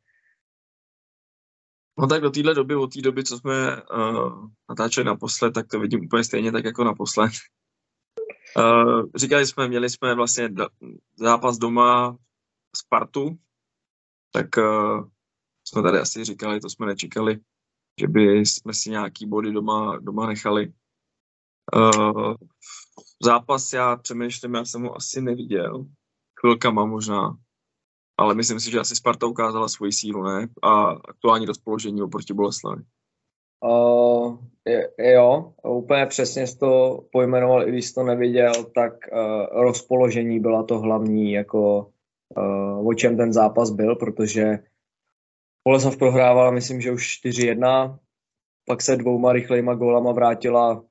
[1.98, 5.80] No tak do téhle doby, od té doby, co jsme uh, natáčeli naposled, tak to
[5.80, 7.30] vidím úplně stejně tak jako naposled.
[8.58, 10.48] Uh, říkali jsme, měli jsme vlastně
[11.16, 12.18] zápas doma
[12.76, 13.38] Spartu,
[14.32, 15.08] tak uh,
[15.68, 17.40] jsme tady asi říkali, to jsme nečekali,
[18.00, 20.72] že by jsme si nějaký body doma, doma nechali.
[21.76, 22.34] Uh,
[23.22, 25.86] zápas já přemýšlím, já jsem ho asi neviděl.
[26.40, 27.38] Chvilkama možná.
[28.18, 30.48] Ale myslím si, že asi Sparta ukázala svoji sílu, ne?
[30.62, 32.82] A aktuální rozpoložení oproti Boleslavi.
[33.64, 34.38] Uh,
[34.98, 40.62] jo, úplně přesně jsi to pojmenoval, i když jsi to neviděl, tak uh, rozpoložení byla
[40.62, 41.90] to hlavní, jako
[42.36, 44.58] uh, o čem ten zápas byl, protože
[45.68, 47.98] Boleslav prohrávala, myslím, že už 4-1,
[48.66, 50.84] pak se dvouma rychlejma gólama vrátila,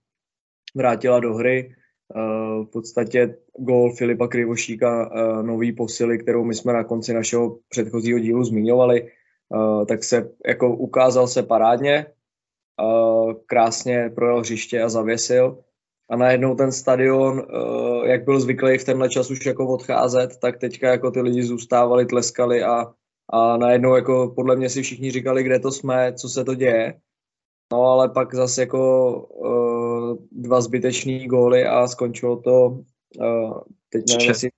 [0.76, 1.76] vrátila do hry.
[2.16, 7.58] Uh, v podstatě gól Filipa Krivošíka, uh, nový posily, kterou my jsme na konci našeho
[7.70, 9.12] předchozího dílu zmiňovali,
[9.50, 12.06] uh, tak se jako ukázal se parádně,
[13.46, 15.58] krásně projel hřiště a zavěsil.
[16.10, 17.44] A najednou ten stadion,
[18.06, 22.06] jak byl zvyklý v tenhle čas už jako odcházet, tak teďka jako ty lidi zůstávali,
[22.06, 22.94] tleskali a
[23.34, 27.00] a najednou jako podle mě si všichni říkali, kde to jsme, co se to děje.
[27.72, 28.82] No ale pak zase jako
[30.32, 32.68] dva zbytečný góly a skončilo to
[33.20, 34.50] uh, teď nevím, jestli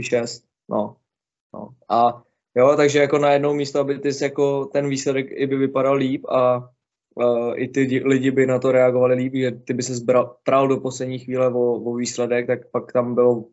[0.00, 0.44] šest.
[0.70, 0.96] No.
[1.54, 1.68] no.
[1.88, 2.22] A
[2.56, 6.68] jo, takže jako najednou místo, aby ty jako ten výsledek i by vypadal líp a
[7.14, 10.68] uh, i ty lidi by na to reagovali líp, že ty by se zbral, pral
[10.68, 13.44] do poslední chvíle o, o výsledek, tak pak tam bylo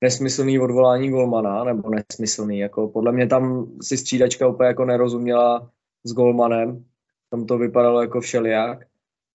[0.00, 5.70] nesmyslný odvolání golmana, nebo nesmyslný, jako podle mě tam si střídačka úplně jako nerozuměla
[6.04, 6.84] s golmanem,
[7.30, 8.89] tam to vypadalo jako všelijak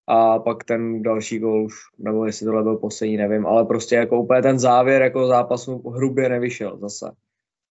[0.08, 4.22] a pak ten další gol už, nebo jestli tohle byl poslední, nevím, ale prostě jako
[4.22, 7.12] úplně ten závěr jako zápasu hrubě nevyšel zase.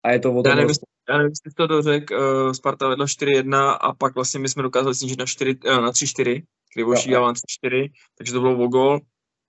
[0.04, 0.50] A je to o tom...
[0.50, 0.74] Já nevím,
[1.08, 4.94] já nevím, jestli to dořek, uh, Sparta vedla 4-1 a pak vlastně my jsme dokázali
[4.94, 7.88] snížit na, 4, uh, na 3-4, Krivoší dával 3-4,
[8.18, 9.00] takže to bylo o gol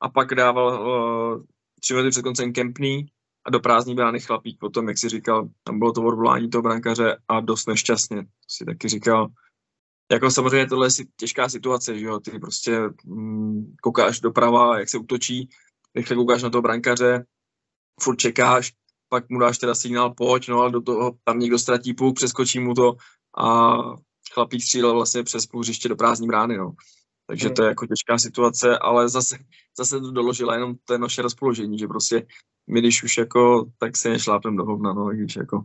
[0.01, 1.43] a pak dával uh,
[1.79, 3.05] tři minuty před koncem Kempný
[3.45, 7.17] a do prázdní brány chlapík potom, jak si říkal, tam bylo to odvolání toho brankaře
[7.27, 9.27] a dost nešťastně, to si taky říkal.
[10.11, 14.97] Jako samozřejmě tohle je těžká situace, že jo, ty prostě mm, koukáš doprava, jak se
[14.97, 15.49] útočí,
[15.95, 17.25] rychle koukáš na toho brankaře,
[18.01, 18.73] furt čekáš,
[19.09, 22.59] pak mu dáš teda signál pojď, no ale do toho tam někdo ztratí půl, přeskočí
[22.59, 22.95] mu to
[23.37, 23.77] a
[24.33, 26.73] chlapík střílel vlastně přes půl hřiště do prázdní brány, no.
[27.27, 27.55] Takže hmm.
[27.55, 29.37] to je jako těžká situace, ale zase,
[29.77, 32.27] zase to doložila jenom to naše rozpoložení, že prostě
[32.67, 35.63] my když už jako, tak se nešlápem do hovna, no, když jako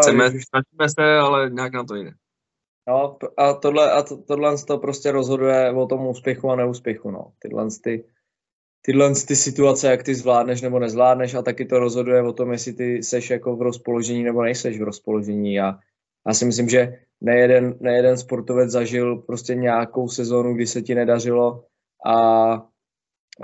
[0.00, 2.12] chceme, snažíme se, ale nějak na to jde.
[2.88, 7.32] No, a tohle, a to, tohle to prostě rozhoduje o tom úspěchu a neúspěchu, no.
[7.38, 8.04] Tyhle ty,
[8.82, 12.72] tyhle ty situace, jak ty zvládneš nebo nezvládneš a taky to rozhoduje o tom, jestli
[12.72, 15.78] ty seš jako v rozpoložení nebo nejseš v rozpoložení a
[16.26, 21.64] já si myslím, že nejeden, nejeden sportovec zažil prostě nějakou sezónu, kdy se ti nedařilo
[22.06, 22.66] a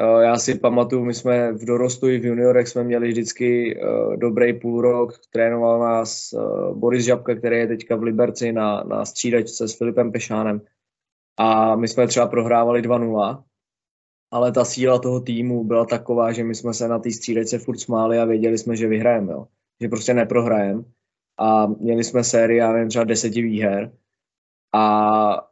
[0.01, 4.61] já si pamatuju, my jsme v dorostu i v juniorech jsme měli vždycky uh, dobrý
[4.61, 9.69] půl rok, trénoval nás uh, Boris Žabka, který je teďka v Liberci na, na střídačce
[9.69, 10.61] s Filipem Pešánem.
[11.39, 13.45] A my jsme třeba prohrávali 2-0,
[14.31, 17.79] ale ta síla toho týmu byla taková, že my jsme se na té střídačce furt
[17.79, 19.47] smáli a věděli jsme, že vyhrajeme, jo.
[19.81, 20.83] že prostě neprohrajeme.
[21.39, 23.93] A měli jsme sérii, já nevím, třeba deseti výher.
[24.75, 25.52] A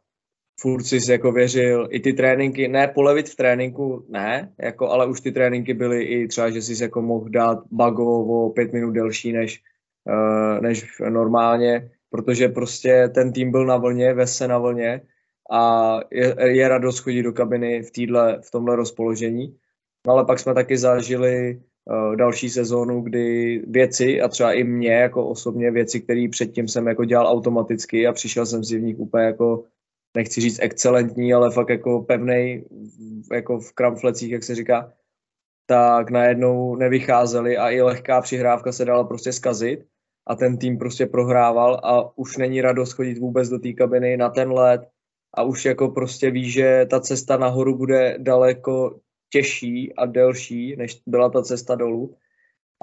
[0.61, 5.21] furt si jako věřil, i ty tréninky, ne polevit v tréninku, ne, jako, ale už
[5.21, 9.33] ty tréninky byly i třeba, že jsi jako mohl dát bagovo o pět minut delší
[9.33, 9.61] než,
[10.05, 15.01] uh, než normálně, protože prostě ten tým byl na vlně, se na vlně
[15.51, 19.57] a je, je radost chodit do kabiny v, týdle, v tomhle rozpoložení.
[20.07, 24.93] No ale pak jsme taky zažili uh, další sezónu, kdy věci a třeba i mě
[24.93, 28.99] jako osobně věci, které předtím jsem jako dělal automaticky a přišel jsem si v nich
[28.99, 29.63] úplně jako
[30.15, 32.65] nechci říct excelentní, ale fakt jako pevnej,
[33.33, 34.93] jako v kramflecích, jak se říká,
[35.65, 39.79] tak najednou nevycházeli a i lehká přihrávka se dala prostě skazit
[40.27, 44.29] a ten tým prostě prohrával a už není radost chodit vůbec do té kabiny na
[44.29, 44.81] ten let
[45.33, 51.01] a už jako prostě ví, že ta cesta nahoru bude daleko těžší a delší, než
[51.07, 52.15] byla ta cesta dolů.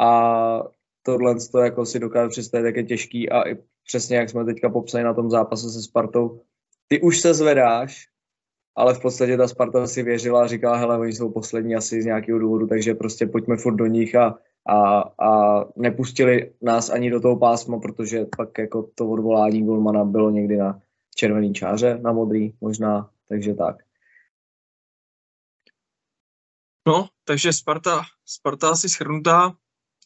[0.01, 0.63] A
[1.03, 4.71] tohle to jako si dokážu představit, jak je těžký a i přesně jak jsme teďka
[4.71, 6.41] popsali na tom zápase se Spartou,
[6.89, 8.09] ty už se zvedáš,
[8.77, 12.07] ale v podstatě ta Sparta si věřila a říkala, hele, oni jsou poslední asi z
[12.07, 17.21] nějakého důvodu, takže prostě pojďme furt do nich a, a, a nepustili nás ani do
[17.21, 20.83] toho pásma, protože pak jako to odvolání Golmana bylo někdy na
[21.15, 23.77] červený čáře, na modrý možná, takže tak.
[26.87, 29.57] No, takže Sparta, Sparta asi schrnutá.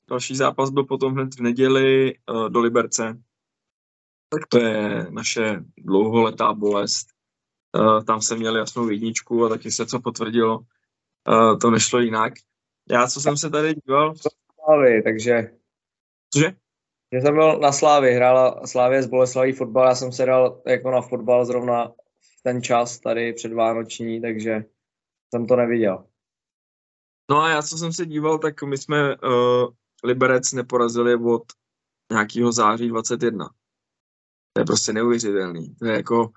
[0.09, 3.23] Další zápas byl potom hned v neděli uh, do Liberce.
[4.33, 7.07] Tak to je naše dlouholetá bolest.
[7.79, 10.59] Uh, tam se měli jasnou jedničku a taky se co potvrdilo.
[10.59, 12.33] Uh, to nešlo jinak.
[12.91, 14.15] Já, co jsem se tady díval...
[14.65, 15.51] Slávy, takže...
[16.33, 16.53] Cože?
[17.15, 20.91] Že jsem byl na Slávě, hrála Slávě z Boleslaví fotbal, já jsem se dal jako
[20.91, 21.89] na fotbal zrovna
[22.21, 24.65] v ten čas tady před Vánoční, takže
[25.35, 26.05] jsem to neviděl.
[27.31, 29.69] No a já, co jsem se díval, tak my jsme uh,
[30.05, 31.43] Liberec neporazili od
[32.13, 33.51] nějakého září 21.
[34.53, 35.75] To je prostě neuvěřitelný.
[35.75, 36.31] To je jako...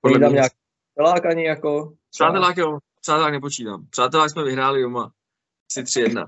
[0.00, 0.52] Podle tam nějak
[0.94, 1.96] přátelák ani jako...
[2.10, 3.86] Přátelák jo, přátelák nepočítám.
[3.90, 5.12] Přátelák jsme vyhráli doma.
[5.70, 6.26] Asi 3-1.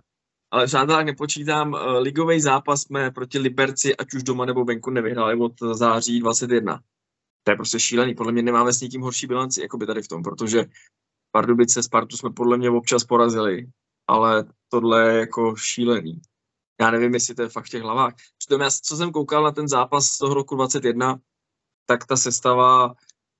[0.51, 1.73] Ale přátelák nepočítám.
[1.73, 6.81] Uh, ligový zápas jsme proti Liberci, ať už doma nebo venku, nevyhráli od září 21.
[7.45, 8.15] To je prostě šílený.
[8.15, 10.65] Podle mě nemáme s někým horší bilanci, jako by tady v tom, protože
[11.33, 13.67] Pardubice, Spartu jsme podle mě občas porazili,
[14.07, 16.21] ale tohle je jako šílený.
[16.81, 18.15] Já nevím, jestli to je fakt v těch hlavách.
[18.39, 21.19] Přitom já, co jsem koukal na ten zápas z toho roku 21,
[21.87, 22.95] tak ta sestava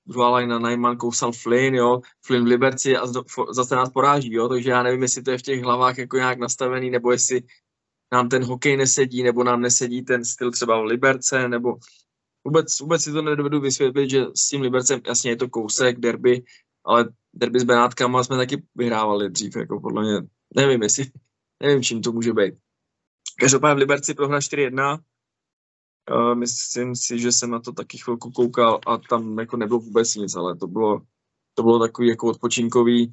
[0.07, 3.03] zvala na Najman, kousal Flynn, jo, Flynn v Liberci a
[3.51, 6.39] zase nás poráží, jo, takže já nevím, jestli to je v těch hlavách jako nějak
[6.39, 7.41] nastavený, nebo jestli
[8.13, 11.75] nám ten hokej nesedí, nebo nám nesedí ten styl třeba v Liberce, nebo
[12.43, 16.43] vůbec, vůbec si to nedovedu vysvětlit, že s tím Libercem, jasně je to kousek, derby,
[16.85, 21.05] ale derby s Benátkama jsme taky vyhrávali dřív, jako podle mě, nevím, jestli,
[21.63, 22.53] nevím, čím to může být.
[23.39, 24.99] Každopádně v Liberci prohra 4-1.
[26.11, 30.15] Uh, myslím si, že jsem na to taky chvilku koukal a tam jako nebylo vůbec
[30.15, 31.01] nic, ale to bylo,
[31.53, 33.11] to bylo takový jako odpočinkový.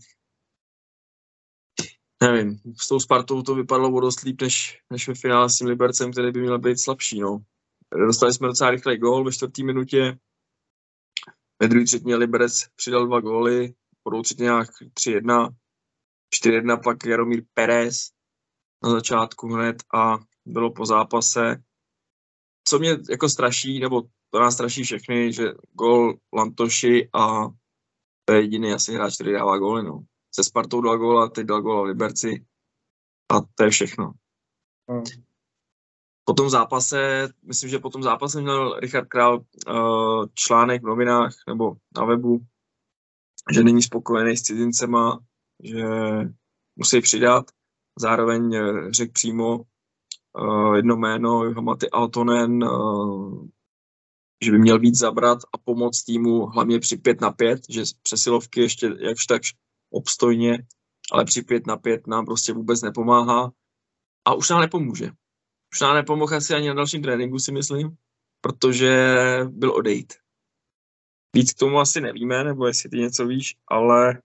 [2.23, 5.67] Nevím, s tou Spartou to vypadalo o dost líp, než, než ve finále s tím
[5.67, 7.21] Libercem, který by měl být slabší.
[7.21, 7.39] No.
[8.07, 10.19] Dostali jsme docela rychlej gól ve čtvrté minutě.
[11.63, 15.55] Ve druhé třetině Liberec přidal dva góly, po třetině nějak 3-1.
[16.45, 18.11] 4-1 pak Jaromír Perez
[18.83, 21.63] na začátku hned a bylo po zápase.
[22.65, 27.49] Co mě jako straší, nebo to nás straší všechny, že gol Lantoši a
[28.25, 29.83] to je jediný asi hráč, který dává góly.
[29.83, 30.01] No.
[30.35, 32.45] Se Spartou dal góla, teď dal góla v Liberci
[33.33, 34.13] a to je všechno.
[34.91, 35.03] Hmm.
[36.25, 41.35] Po tom zápase, myslím, že po tom zápase měl Richard Král uh, článek v novinách
[41.49, 42.47] nebo na webu,
[43.55, 45.19] že není spokojený s cizincema,
[45.63, 45.85] že
[46.77, 47.45] musí přidat
[47.99, 53.47] zároveň eh, řekl přímo uh, jedno jméno, Johamati Altonen, uh,
[54.45, 58.61] že by měl víc zabrat a pomoct týmu hlavně při 5 na 5, že přesilovky
[58.61, 59.43] ještě jakž tak
[59.91, 60.59] obstojně,
[61.13, 63.53] ale při 5 na 5 nám prostě vůbec nepomáhá
[64.25, 65.11] a už nám nepomůže.
[65.73, 67.97] Už nám nepomohl asi ani na dalším tréninku, si myslím,
[68.41, 69.17] protože
[69.49, 70.13] byl odejít.
[71.37, 74.23] Víc k tomu asi nevíme, nebo jestli ty něco víš, ale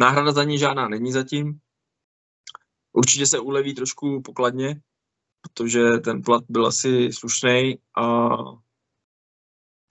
[0.00, 1.60] náhrada za ní žádná není zatím.
[2.92, 4.80] Určitě se uleví trošku pokladně,
[5.40, 8.28] protože ten plat byl asi slušný a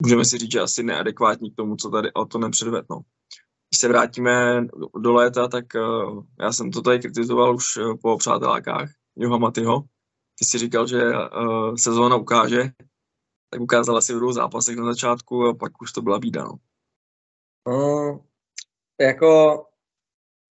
[0.02, 2.86] můžeme si říct, že asi neadekvátní k tomu, co tady auto nepředved.
[2.90, 3.00] No.
[3.70, 4.66] Když se vrátíme
[5.00, 9.80] do léta, tak uh, já jsem to tady kritizoval už uh, po přátelákách Joha Matyho.
[10.38, 12.62] Ty si říkal, že uh, sezóna ukáže,
[13.50, 16.44] tak ukázala si v dvou zápasech na začátku a pak už to byla bída.
[16.44, 16.58] No.
[17.68, 18.18] Mm,
[19.00, 19.64] jako,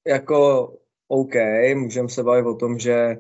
[0.08, 0.79] jako
[1.12, 1.34] OK,
[1.76, 3.18] můžeme se bavit o tom, že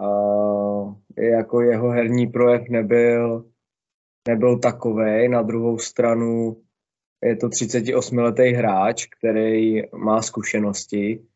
[0.00, 3.50] uh, jako jeho herní projekt nebyl,
[4.28, 5.28] nebyl takový.
[5.28, 6.62] Na druhou stranu
[7.22, 11.26] je to 38-letý hráč, který má zkušenosti.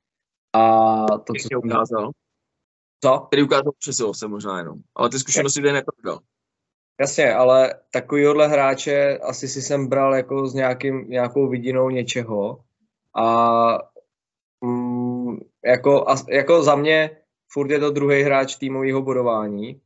[0.53, 2.11] A to, co jsem ukázal.
[3.05, 3.19] Co?
[3.27, 4.79] Který ukázal přesil se možná jenom.
[4.95, 6.19] Ale ty zkušenosti tady neprodal.
[7.01, 12.65] Jasně, ale takovýhle hráče asi si jsem bral jako s nějakým, nějakou vidinou něčeho.
[13.17, 13.79] A
[14.61, 15.10] mm,
[15.65, 17.11] jako, jako za mě
[17.53, 19.81] furt je to druhý hráč týmového bodování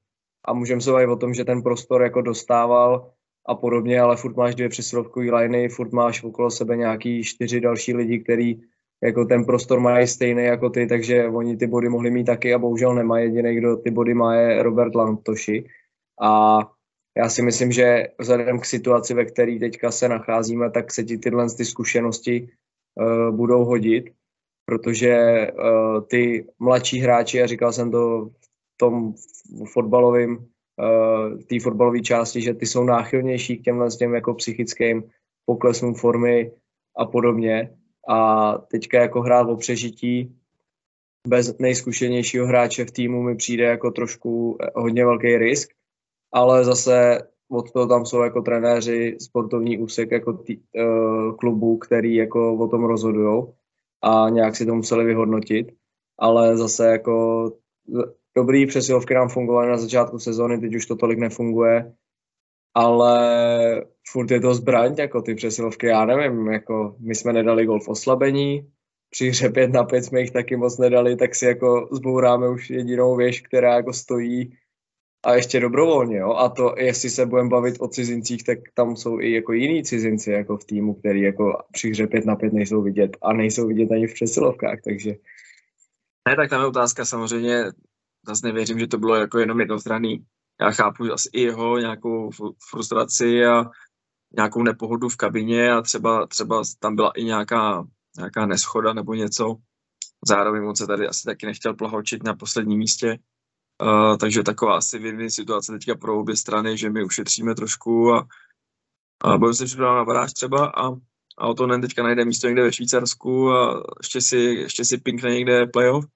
[0.45, 3.11] a můžeme se bavit o tom, že ten prostor jako dostával
[3.47, 7.95] a podobně, ale furt máš dvě přesilovkové liney, furt máš okolo sebe nějaký čtyři další
[7.95, 8.61] lidi, který
[9.03, 12.59] jako ten prostor mají stejný jako ty, takže oni ty body mohli mít taky a
[12.59, 13.25] bohužel nemají.
[13.25, 15.69] Jediný, kdo ty body má, je Robert Lantoši.
[16.21, 16.59] A
[17.17, 21.19] já si myslím, že vzhledem k situaci, ve které teďka se nacházíme, tak se ti
[21.19, 22.49] tyhle ty zkušenosti
[22.95, 24.05] uh, budou hodit
[24.65, 28.31] protože uh, ty mladší hráči, a říkal jsem to
[28.75, 29.15] v tom
[29.73, 35.03] fotbalovém, uh, té fotbalové části, že ty jsou náchylnější k těmhle těm jako psychickým
[35.47, 36.53] poklesům formy
[36.97, 37.77] a podobně.
[38.09, 40.37] A teďka jako hrát o přežití
[41.29, 45.71] bez nejzkušenějšího hráče v týmu mi přijde jako trošku eh, hodně velký risk,
[46.33, 47.19] ale zase
[47.51, 52.69] od toho tam jsou jako trenéři, sportovní úsek jako tý, uh, klubů, který jako o
[52.69, 53.45] tom rozhodují
[54.05, 55.73] a nějak si to museli vyhodnotit,
[56.19, 57.51] ale zase jako
[58.37, 61.93] dobrý přesilovky nám fungovaly na začátku sezóny, teď už to tolik nefunguje,
[62.75, 63.17] ale
[64.13, 67.89] furt je to zbraň, jako ty přesilovky, já nevím, jako my jsme nedali gol v
[67.89, 68.71] oslabení,
[69.11, 72.71] při hře 5 na 5 jsme jich taky moc nedali, tak si jako zbouráme už
[72.71, 74.57] jedinou věž, která jako stojí
[75.25, 76.33] a ještě dobrovolně, jo.
[76.33, 80.31] A to, jestli se budeme bavit o cizincích, tak tam jsou i jako jiní cizinci
[80.31, 83.93] jako v týmu, který jako při hře 5 na 5 nejsou vidět a nejsou vidět
[83.93, 85.11] ani v přesilovkách, takže...
[86.29, 87.65] Ne, tak tam je otázka samozřejmě,
[88.27, 90.25] zase nevěřím, že to bylo jako jenom jednostranný.
[90.61, 92.31] Já chápu asi i jeho nějakou
[92.71, 93.65] frustraci a
[94.37, 97.85] nějakou nepohodu v kabině a třeba, třeba tam byla i nějaká,
[98.17, 99.57] nějaká neschoda nebo něco.
[100.27, 103.19] Zároveň on se tady asi taky nechtěl plahočit na posledním místě.
[103.83, 108.29] Uh, takže taková asi win situace teďka pro obě strany, že my ušetříme trošku a,
[109.23, 110.89] a budeme se připravovat na baráž třeba a,
[111.39, 114.99] a o to nen teďka najde místo někde ve Švýcarsku a ještě si, ještě si
[114.99, 116.07] pinkne někde playoff.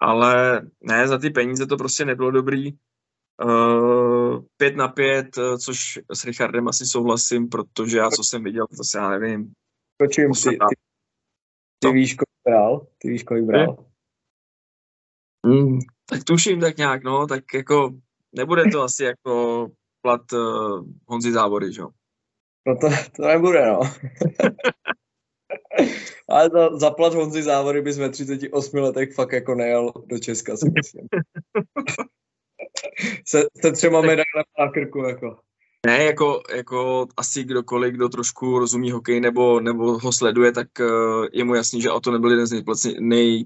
[0.00, 2.72] Ale ne, za ty peníze to prostě nebylo dobrý.
[3.44, 5.26] Uh, pět na pět,
[5.58, 9.52] což s Richardem asi souhlasím, protože já, co jsem viděl, to se já nevím.
[9.96, 10.56] Počím, ty, ty,
[11.78, 12.86] ty víš, kolik bral?
[12.98, 13.76] Ty víš, kolik bral?
[15.44, 17.90] Mm, tak tuším tak nějak, no, tak jako
[18.32, 19.66] nebude to asi jako
[20.02, 21.88] plat uh, Honzi Závory, že jo?
[22.66, 23.80] No to, to nebude, no.
[26.28, 30.56] Ale to, za plat Honzi Závory bys ve 38 letech fakt jako nejel do Česka,
[30.56, 31.08] si myslím.
[33.26, 35.38] se, se třema medailemi na krku, jako.
[35.86, 41.26] Ne, jako, jako asi kdokoliv, kdo trošku rozumí hokej nebo, nebo ho sleduje, tak uh,
[41.32, 42.62] je mu jasný, že o to nebyl jeden z
[43.00, 43.44] nej,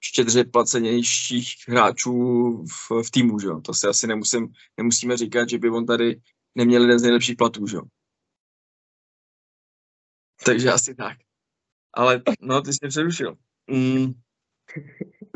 [0.00, 2.12] štědře placenějších hráčů
[2.64, 3.60] v, v týmu, že jo.
[3.60, 6.20] To si asi nemusím, nemusíme říkat, že by on tady
[6.54, 7.82] neměl jeden z nejlepších platů, že jo.
[10.44, 11.18] Takže asi tak.
[11.94, 13.36] Ale no, ty jsi mě přerušil.
[13.70, 14.12] Mm.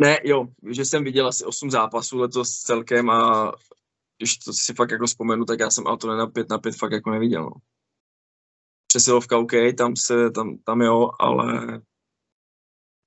[0.00, 3.53] Ne, jo, že jsem viděl asi 8 zápasů letos celkem a
[4.18, 6.92] když to si fakt jako vzpomenu, tak já jsem auto na 5 na 5 fakt
[6.92, 7.53] jako neviděl, no.
[8.87, 11.81] Přesilovka OK, tam se, tam, tam jo, ale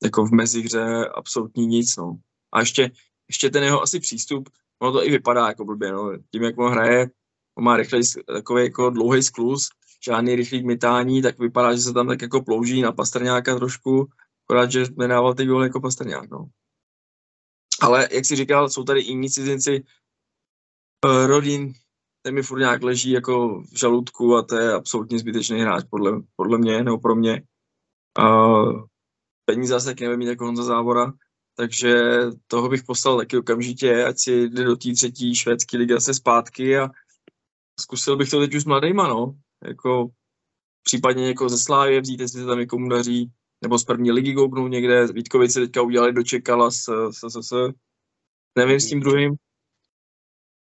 [0.04, 2.18] jako v mezihře absolutní nic, no.
[2.52, 2.92] A ještě,
[3.28, 4.50] ještě ten jeho asi přístup,
[4.82, 6.12] ono to i vypadá jako blbě, no.
[6.32, 7.08] Tím, jak on hraje,
[7.58, 9.70] on má rychlej, takový jako dlouhý sklus,
[10.06, 14.08] žádný rychlý mytání, tak vypadá, že se tam tak jako plouží na Pastrňáka trošku,
[14.46, 16.50] akorát, že nedával ty góly jako Pastrňák, no.
[17.82, 19.84] Ale jak si říkal, jsou tady jiní cizinci,
[21.06, 21.74] uh, Rodin,
[22.22, 26.22] ten mi furt nějak leží jako v žaludku a to je absolutně zbytečný hráč podle,
[26.36, 27.44] podle mě, nebo pro mě.
[28.20, 28.86] Uh,
[29.50, 31.14] peníze zase taky nebude mít jako Honza Závora,
[31.56, 31.96] takže
[32.48, 36.78] toho bych poslal taky okamžitě, ať si jde do té třetí švédské ligy se zpátky
[36.78, 36.90] a
[37.80, 39.34] zkusil bych to teď už s mladýma, no.
[39.64, 40.10] Jako
[40.84, 43.32] případně někoho ze Slávě vzít, jestli se tam někomu daří,
[43.62, 47.74] nebo z první ligy goubnou někde, Vítkovice teďka udělali do Čekala s, s, s, s,
[48.58, 49.36] nevím, s tím druhým,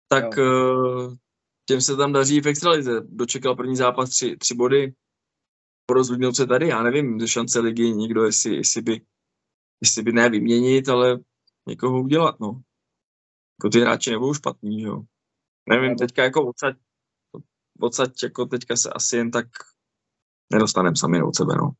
[0.09, 0.45] tak jo.
[0.45, 1.17] Eh,
[1.69, 3.01] těm se tam daří v extralize.
[3.09, 4.95] Dočekal první zápas tři, tři body,
[5.87, 9.01] porozhodnout se tady, já nevím, ze šance ligy někdo, jestli, jestli by,
[9.83, 11.19] jestli by ne vyměnit, ale
[11.69, 12.63] někoho udělat, no.
[13.59, 15.03] Jako ty hráči nebudou špatný, jo.
[15.69, 16.77] Nevím, teďka jako odsaď,
[17.81, 19.47] odsaď jako teďka se asi jen tak
[20.53, 21.71] nedostaneme sami od sebe, no.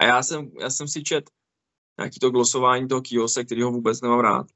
[0.00, 1.30] A já jsem, já jsem si čet
[1.98, 4.46] nějaký to glosování toho Kiose, který ho vůbec nemám rád.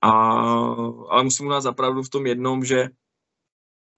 [0.00, 0.10] A,
[1.08, 2.88] ale musím mu dát zapravdu v tom jednom, že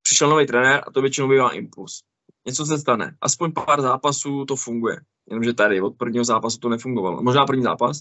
[0.02, 2.02] přišel nový trenér a to většinou bývá impuls
[2.46, 3.16] něco se stane.
[3.20, 5.00] Aspoň pár zápasů to funguje.
[5.30, 7.22] Jenomže tady od prvního zápasu to nefungovalo.
[7.22, 8.00] Možná první zápas,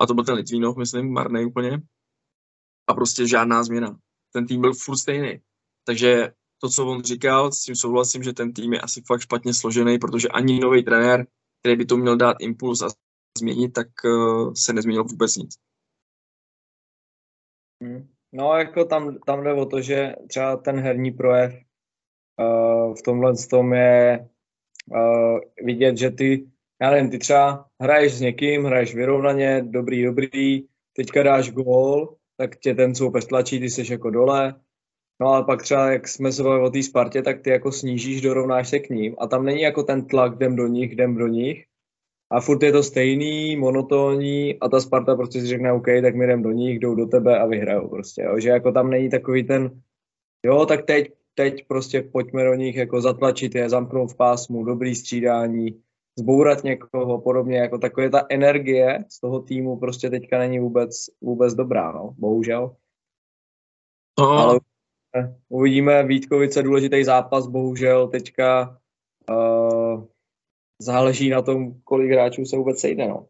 [0.00, 1.82] a to byl ten Litvínov, myslím, marný úplně.
[2.86, 3.98] A prostě žádná změna.
[4.32, 5.40] Ten tým byl furt stejný.
[5.84, 9.54] Takže to, co on říkal, s tím souhlasím, že ten tým je asi fakt špatně
[9.54, 11.26] složený, protože ani nový trenér,
[11.60, 12.88] který by to měl dát impuls a
[13.38, 15.56] změnit, tak uh, se nezměnil vůbec nic.
[17.82, 18.08] Hmm.
[18.32, 21.67] No, jako tam, tam jde o to, že třeba ten herní projev
[22.98, 24.28] v tomhle tom je
[24.90, 26.46] uh, vidět, že ty,
[26.82, 30.64] já nevím, ty třeba hraješ s někým, hraješ vyrovnaně, dobrý, dobrý,
[30.96, 34.54] teďka dáš gól, tak tě ten soupeř tlačí, ty jsi jako dole,
[35.20, 38.20] no a pak třeba, jak jsme se bavili o té Spartě, tak ty jako snížíš,
[38.20, 41.26] dorovnáš se k ním a tam není jako ten tlak, jdem do nich, jdem do
[41.26, 41.64] nich,
[42.30, 46.24] a furt je to stejný, monotónní a ta Sparta prostě si řekne OK, tak my
[46.24, 48.40] jdem do nich, jdou do tebe a vyhrajou prostě, jo?
[48.40, 49.82] že jako tam není takový ten,
[50.46, 54.94] jo, tak teď, teď prostě pojďme do nich jako zatlačit je, zamknout v pásmu, dobrý
[54.94, 55.82] střídání,
[56.18, 61.54] zbourat někoho podobně, jako takové ta energie z toho týmu prostě teďka není vůbec, vůbec
[61.54, 62.76] dobrá, no, bohužel.
[64.18, 64.28] No.
[64.28, 64.60] Ale
[65.48, 68.78] uvidíme, Vítkovice důležitý zápas, bohužel teďka
[69.30, 70.04] uh,
[70.78, 73.26] záleží na tom, kolik hráčů se vůbec sejde, no.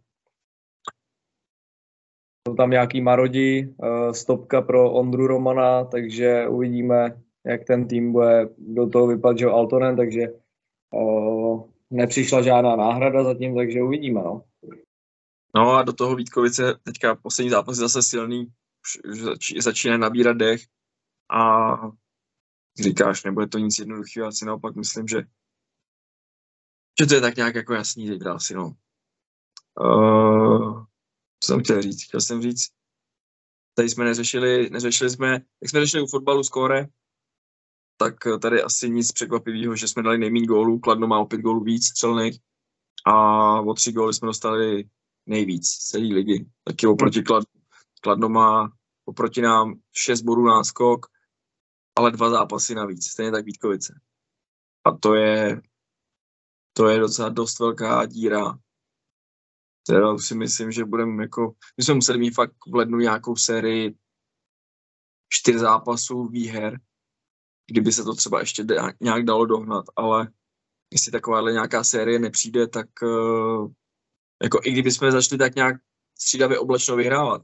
[2.48, 8.48] Jsou tam nějaký marodi, uh, stopka pro Ondru Romana, takže uvidíme, jak ten tým bude
[8.58, 10.20] do toho vypadat, že Altonen, takže
[10.94, 14.44] uh, nepřišla žádná náhrada zatím, takže uvidíme, no.
[15.54, 18.52] No a do toho Vítkovice teďka poslední zápas je zase silný,
[19.38, 20.60] už začíná nabírat dech
[21.30, 21.74] a
[22.80, 25.22] říkáš, nebude to nic jednoduchého, asi naopak myslím, že,
[27.00, 28.72] že to je tak nějak jako jasný teď asi, no.
[29.80, 30.84] Uh,
[31.40, 32.04] co jsem chtěl říct?
[32.04, 32.68] Chtěl jsem říct,
[33.74, 36.88] tady jsme neřešili, neřešili jsme, jak jsme řešili u fotbalu skóre,
[38.00, 41.64] tak tady asi nic překvapivého, že jsme dali nejméně gólů, Kladno má o pět gólů
[41.64, 42.40] víc střelných
[43.06, 43.14] a
[43.60, 44.88] o tři góly jsme dostali
[45.26, 46.46] nejvíc celé ligy.
[46.64, 47.60] Taky oproti Kladno.
[48.02, 48.72] Kladno má
[49.04, 51.06] oproti nám šest bodů náskok,
[51.96, 54.00] ale dva zápasy navíc, stejně tak Vítkovice.
[54.84, 55.62] A to je,
[56.72, 58.58] to je docela dost velká díra.
[59.86, 63.98] Teda si myslím, že budeme jako, my jsme museli mít fakt v lednu nějakou sérii
[65.28, 66.80] čtyř zápasů výher,
[67.70, 68.64] kdyby se to třeba ještě
[69.00, 70.28] nějak dalo dohnat, ale
[70.92, 73.70] jestli takováhle nějaká série nepřijde, tak uh,
[74.42, 75.76] jako i kdyby jsme začali tak nějak
[76.18, 77.42] střídavě oblečno vyhrávat,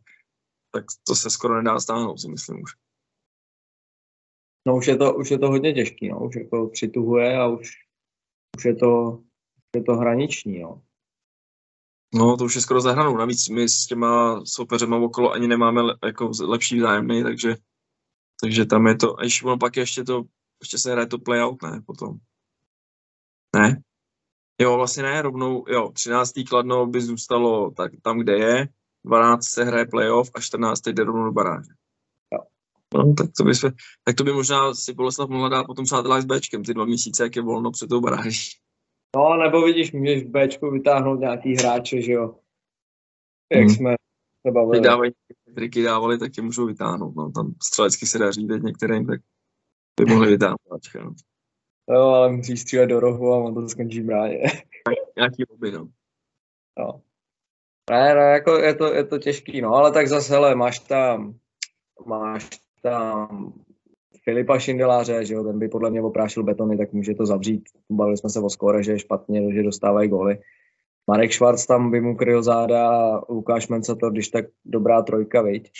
[0.71, 2.71] tak to se skoro nedá stáhnout, si myslím už.
[4.67, 6.27] No už je to, už je to hodně těžký, no.
[6.27, 7.71] už jako přituhuje a už,
[8.57, 9.19] už je to,
[9.57, 10.83] už je to hraniční, no.
[12.15, 13.17] No, to už je skoro za hranou.
[13.17, 17.57] Navíc my s těma soupeřema okolo ani nemáme le, jako lepší vzájemný, takže
[18.41, 20.23] takže tam je to, a ještě, ono pak ještě to,
[20.61, 22.17] ještě se hraje to playout, ne, potom.
[23.57, 23.83] Ne?
[24.61, 26.33] Jo, vlastně ne, rovnou, jo, 13.
[26.49, 28.69] kladno by zůstalo tak, tam, kde je,
[29.05, 30.87] 12 se hraje playoff a 14.
[30.87, 31.71] jde rovnou do baráže.
[32.33, 32.39] Jo.
[32.95, 33.73] No, tak to by, se,
[34.05, 37.23] tak to by možná si Boleslav mohla dát potom přátelá s Bčkem, ty dva měsíce,
[37.23, 38.51] jak je volno před tou baráží.
[39.17, 42.35] No, nebo vidíš, můžeš v Bčku vytáhnout nějaký hráče, že jo,
[43.53, 43.71] jak hmm.
[43.71, 43.95] jsme
[44.47, 44.81] se bavili.
[44.81, 45.13] dávají
[45.55, 47.17] triky dávali, tak tě můžou vytáhnout.
[47.17, 47.31] No.
[47.31, 49.21] Tam střelecky se daří teď některým, tak
[50.01, 50.59] by mohli vytáhnout.
[50.95, 51.15] No.
[51.91, 54.39] Jo, ale musíš střílet do rohu a on to skončí v bráně.
[55.17, 55.89] Nějaký lobby, no.
[56.79, 57.01] no.
[57.91, 61.35] Ne, ne, jako je to, je to těžký, no, ale tak zase, hele, máš tam,
[62.07, 62.51] máš
[62.83, 63.53] tam
[64.25, 67.65] Filipa Šindeláře, že jo, ten by podle mě oprášil betony, tak může to zavřít.
[67.91, 70.39] Bavili jsme se o skóre, že je špatně, že dostávají góly.
[71.07, 73.67] Marek Švarc tam by mu kryl záda a Lukáš
[74.01, 75.71] to, když tak dobrá trojka, viď?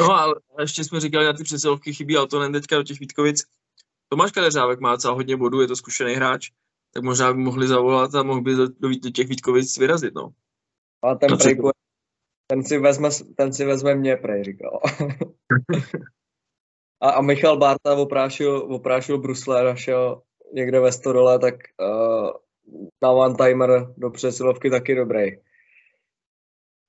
[0.00, 3.44] No ale ještě jsme říkali, na ty přesilovky chybí Altonen teďka do těch Vítkovic.
[4.08, 6.50] Tomáš Kadeřávek má docela hodně bodů, je to zkušený hráč,
[6.94, 10.28] tak možná by mohli zavolat a mohl by do, do těch Vítkovic vyrazit, no.
[11.02, 11.58] A ten, prej,
[12.46, 14.80] ten, si vezme, ten si vezme mě, prej, říkal.
[17.00, 20.22] a, a Michal Barta oprášil, oprášil Brusle, našel
[20.52, 22.30] někde ve Stodole, tak uh,
[23.02, 25.30] na one-timer do přesilovky taky dobrý.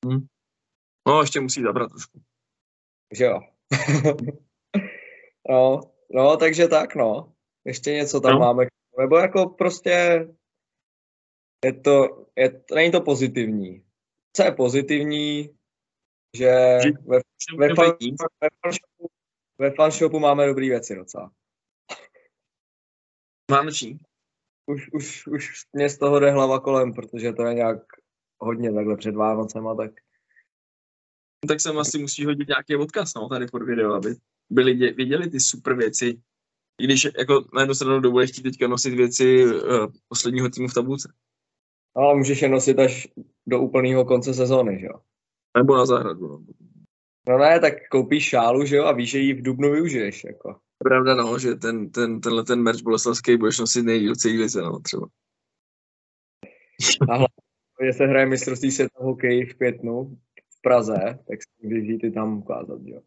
[0.05, 0.27] Hmm.
[1.07, 2.21] No, ještě musí zabrat trošku.
[3.13, 3.41] Že jo.
[5.49, 7.33] no, no, takže tak, no.
[7.65, 8.39] Ještě něco tam no.
[8.39, 8.65] máme.
[8.99, 10.27] Nebo jako prostě
[11.65, 13.83] je to, je, není to pozitivní.
[14.33, 15.57] Co je pozitivní,
[16.37, 16.51] že
[17.05, 17.19] ve,
[17.57, 17.97] ve, fan,
[18.41, 19.09] ve, fanshopu,
[19.57, 21.31] ve fanshopu máme dobré věci docela.
[23.51, 23.99] Máme čím?
[24.67, 27.77] Už, už, už mě z toho jde hlava kolem, protože to je nějak
[28.39, 29.91] hodně takhle před Vánocema, tak...
[31.47, 34.15] Tak sem asi musí hodit nějaký odkaz, no, tady pod video, aby
[34.49, 36.21] byli viděli ty super věci,
[36.81, 40.73] i když jako na jednu stranu dovolí chtít teďka nosit věci uh, posledního týmu v
[40.73, 41.13] tabulce.
[41.95, 43.07] Ale můžeš je nosit až
[43.47, 45.01] do úplného konce sezóny, že jo?
[45.57, 46.45] Nebo na zahradu, no.
[47.29, 50.59] No ne, tak koupíš šálu, že jo, a víš, že ji v Dubnu využiješ, jako.
[50.83, 54.79] Pravda, no, že ten, ten, tenhle ten merch boleslavský budeš nosit nejdíl celý lice, no,
[54.79, 55.07] třeba.
[57.09, 60.17] A hlavně, se hraje mistrovství světa hokej v květnu
[60.57, 60.95] v Praze,
[61.27, 63.01] tak si můžeš jít i tam ukázat, jo.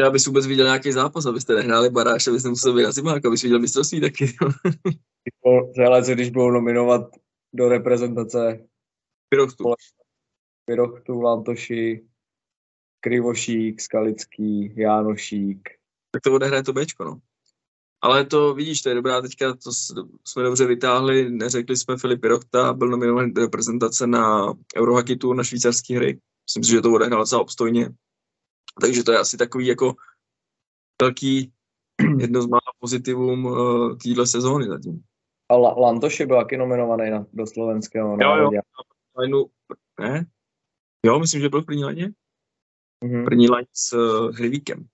[0.00, 3.58] Já bys vůbec viděl nějaký zápas, abyste nehráli baráš, abyste museli vyrazit jako bys viděl
[3.58, 4.26] mistrovství taky.
[5.74, 7.16] Celé, co když budou nominovat
[7.52, 8.68] do reprezentace
[9.28, 9.64] Pirochtu.
[10.64, 12.08] Pirochtu, Lantoši,
[13.00, 15.81] Krivošík, Skalický, Jánošík.
[16.12, 17.20] Tak to odehraje to Bčko, no.
[18.02, 19.72] Ale to vidíš, to je dobrá teďka, to
[20.26, 25.44] jsme dobře vytáhli, neřekli jsme Filip Rochta, byl nominovaný do reprezentace na Eurohockey Tour na
[25.44, 26.20] švýcarské hry.
[26.48, 27.90] Myslím si, že to odehrál docela obstojně.
[28.80, 29.94] Takže to je asi takový jako
[31.02, 31.52] velký
[32.18, 35.02] jedno z mála pozitivum uh, téhle sezóny zatím.
[35.48, 38.16] A La- Lantoš byl taky nominovaný na, do slovenského.
[38.20, 38.50] Jo, jo.
[39.18, 39.44] Lineu,
[40.00, 40.26] ne?
[41.06, 42.12] Jo, myslím, že byl v první laně.
[43.04, 43.24] Mm-hmm.
[43.24, 44.88] První laň s uh, Hlivíkem.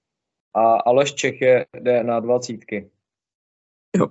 [0.54, 2.90] A Aleš Čech je, jde na dvacítky.
[3.96, 4.06] Jo.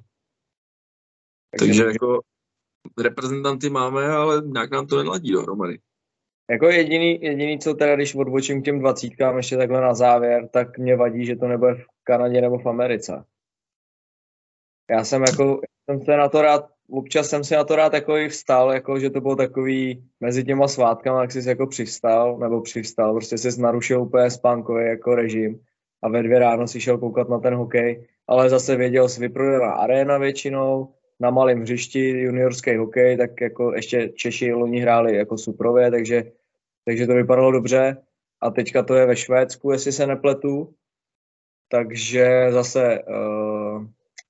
[1.60, 2.22] Takže, Takže jako
[2.98, 5.80] reprezentanty máme, ale nějak nám to neladí dohromady.
[6.50, 10.78] Jako jediný, jediný, co teda, když odbočím k těm dvacítkám ještě takhle na závěr, tak
[10.78, 13.26] mě vadí, že to nebude v Kanadě nebo v Americe.
[14.90, 18.18] Já jsem jako, jsem se na to rád, občas jsem si na to rád jako
[18.18, 22.62] i vstal, jako že to bylo takový mezi těma svátkama, jak jsi jako přivstal, nebo
[22.62, 25.66] přivstal, prostě se narušil úplně spánkový jako režim
[26.04, 29.72] a ve dvě ráno si šel koukat na ten hokej, ale zase věděl, si vyprodaná
[29.72, 35.92] arena většinou, na malém hřišti juniorský hokej, tak jako ještě Češi loni hráli jako suprově,
[35.92, 36.24] takže,
[36.86, 37.98] takže to vypadalo dobře.
[38.42, 40.74] A teďka to je ve Švédsku, jestli se nepletu.
[41.70, 43.86] Takže zase uh,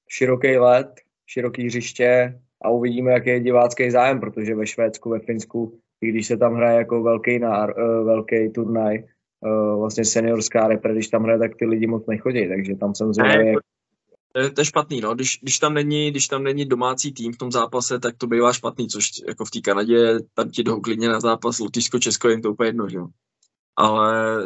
[0.09, 5.79] široký let, široký hřiště a uvidíme, jaký je divácký zájem, protože ve Švédsku, ve Finsku,
[6.01, 9.03] i když se tam hraje jako velký, nár, uh, velký turnaj,
[9.41, 13.13] uh, vlastně seniorská repre, když tam hraje, tak ty lidi moc nechodí, takže tam jsem
[13.13, 13.55] zvědavý,
[14.33, 15.15] to je, to je špatný, no.
[15.15, 18.53] Když, když, tam není, když tam není domácí tým v tom zápase, tak to bývá
[18.53, 22.41] špatný, což jako v té Kanadě, tam ti jdou klidně na zápas Lotyšsko, Česko, jim
[22.41, 23.07] to úplně jedno, že jo.
[23.75, 24.41] Ale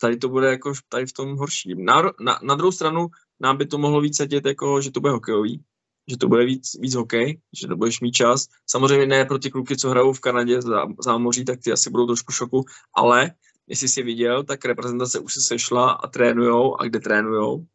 [0.00, 1.74] tady to bude jako tady v tom horší.
[1.84, 3.06] Na, na, na druhou stranu
[3.40, 5.62] nám by to mohlo víc sedět, jako, že to bude hokejový,
[6.10, 8.46] že to bude víc, víc hokej, že to budeš mít čas.
[8.66, 12.06] Samozřejmě ne pro ty kluky, co hrajou v Kanadě za zámoří, tak ty asi budou
[12.06, 12.64] trošku šoku,
[12.94, 13.30] ale
[13.66, 17.66] jestli jsi viděl, tak reprezentace už se sešla a trénujou a kde trénujou,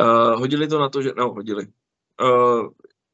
[0.00, 1.66] Uh, hodili to na to, že, no hodili.
[2.22, 2.70] Uh,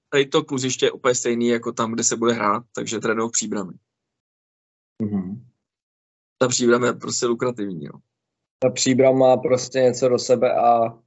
[0.09, 3.73] tady to kluziště je úplně stejný jako tam, kde se bude hrát, takže trénují příbramy.
[5.03, 5.41] Mm-hmm.
[6.39, 7.93] Ta příbram je prostě lukrativní, jo.
[8.59, 10.99] Ta příbram má prostě něco do sebe a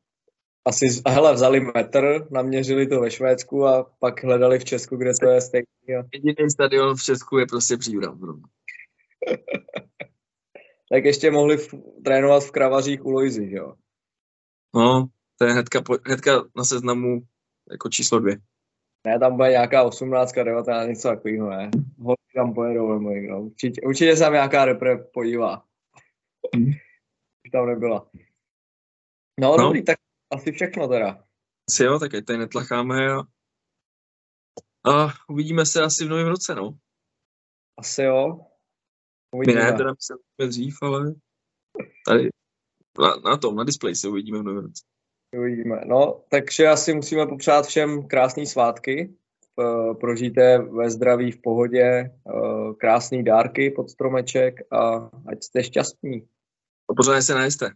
[0.65, 5.29] asi, hele, vzali metr, naměřili to ve Švédsku a pak hledali v Česku, kde to
[5.29, 5.65] je stejný.
[5.99, 6.03] A...
[6.13, 8.17] Jediný stadion v Česku je prostě příbram.
[8.17, 8.33] Bro.
[10.91, 13.73] tak ještě mohli v, trénovat v Kravařích u Lojzy, jo?
[14.75, 15.07] No,
[15.37, 17.21] to je hnedka, hnedka na seznamu
[17.71, 18.37] jako číslo dvě.
[19.07, 21.71] Ne, tam bude nějaká 18, 19, něco takového, ne.
[21.99, 23.41] Holky tam pojedou, nebo no.
[23.41, 25.65] Určitě, určitě se tam nějaká repre podívá.
[26.55, 26.67] Hmm.
[27.45, 28.09] Už tam nebyla.
[29.39, 29.97] No, no, dobrý, tak
[30.33, 31.23] asi všechno teda.
[31.69, 33.19] Asi jo, tak tady netlacháme a,
[34.91, 36.77] a uvidíme se asi v novém roce, no.
[37.77, 38.50] Asi jo.
[39.35, 39.63] Uvidíme.
[39.63, 41.13] My ne, teda se dřív, ale
[42.07, 42.29] tady
[42.99, 44.83] na, na tom, na displeji se uvidíme v novém roce.
[45.37, 45.81] Uvidíme.
[45.85, 49.15] No, takže asi musíme popřát všem krásné svátky.
[49.99, 56.27] Prožijte ve zdraví, v pohodě, eh, krásné dárky pod stromeček a ať jste šťastní.
[56.91, 57.71] A pořádně se najeste.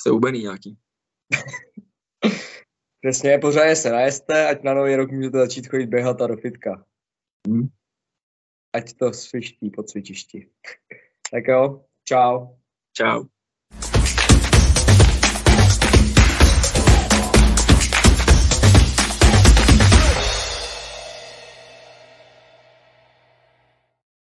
[0.00, 0.78] Jste ubený nějaký.
[3.00, 6.84] Přesně, pořádně se najeste, ať na nový rok můžete začít chodit běhat a do fitka.
[7.48, 7.68] Hmm.
[8.72, 10.48] Ať to sviští po cvičišti.
[11.30, 12.56] tak jo, čau.
[12.96, 13.28] Čau.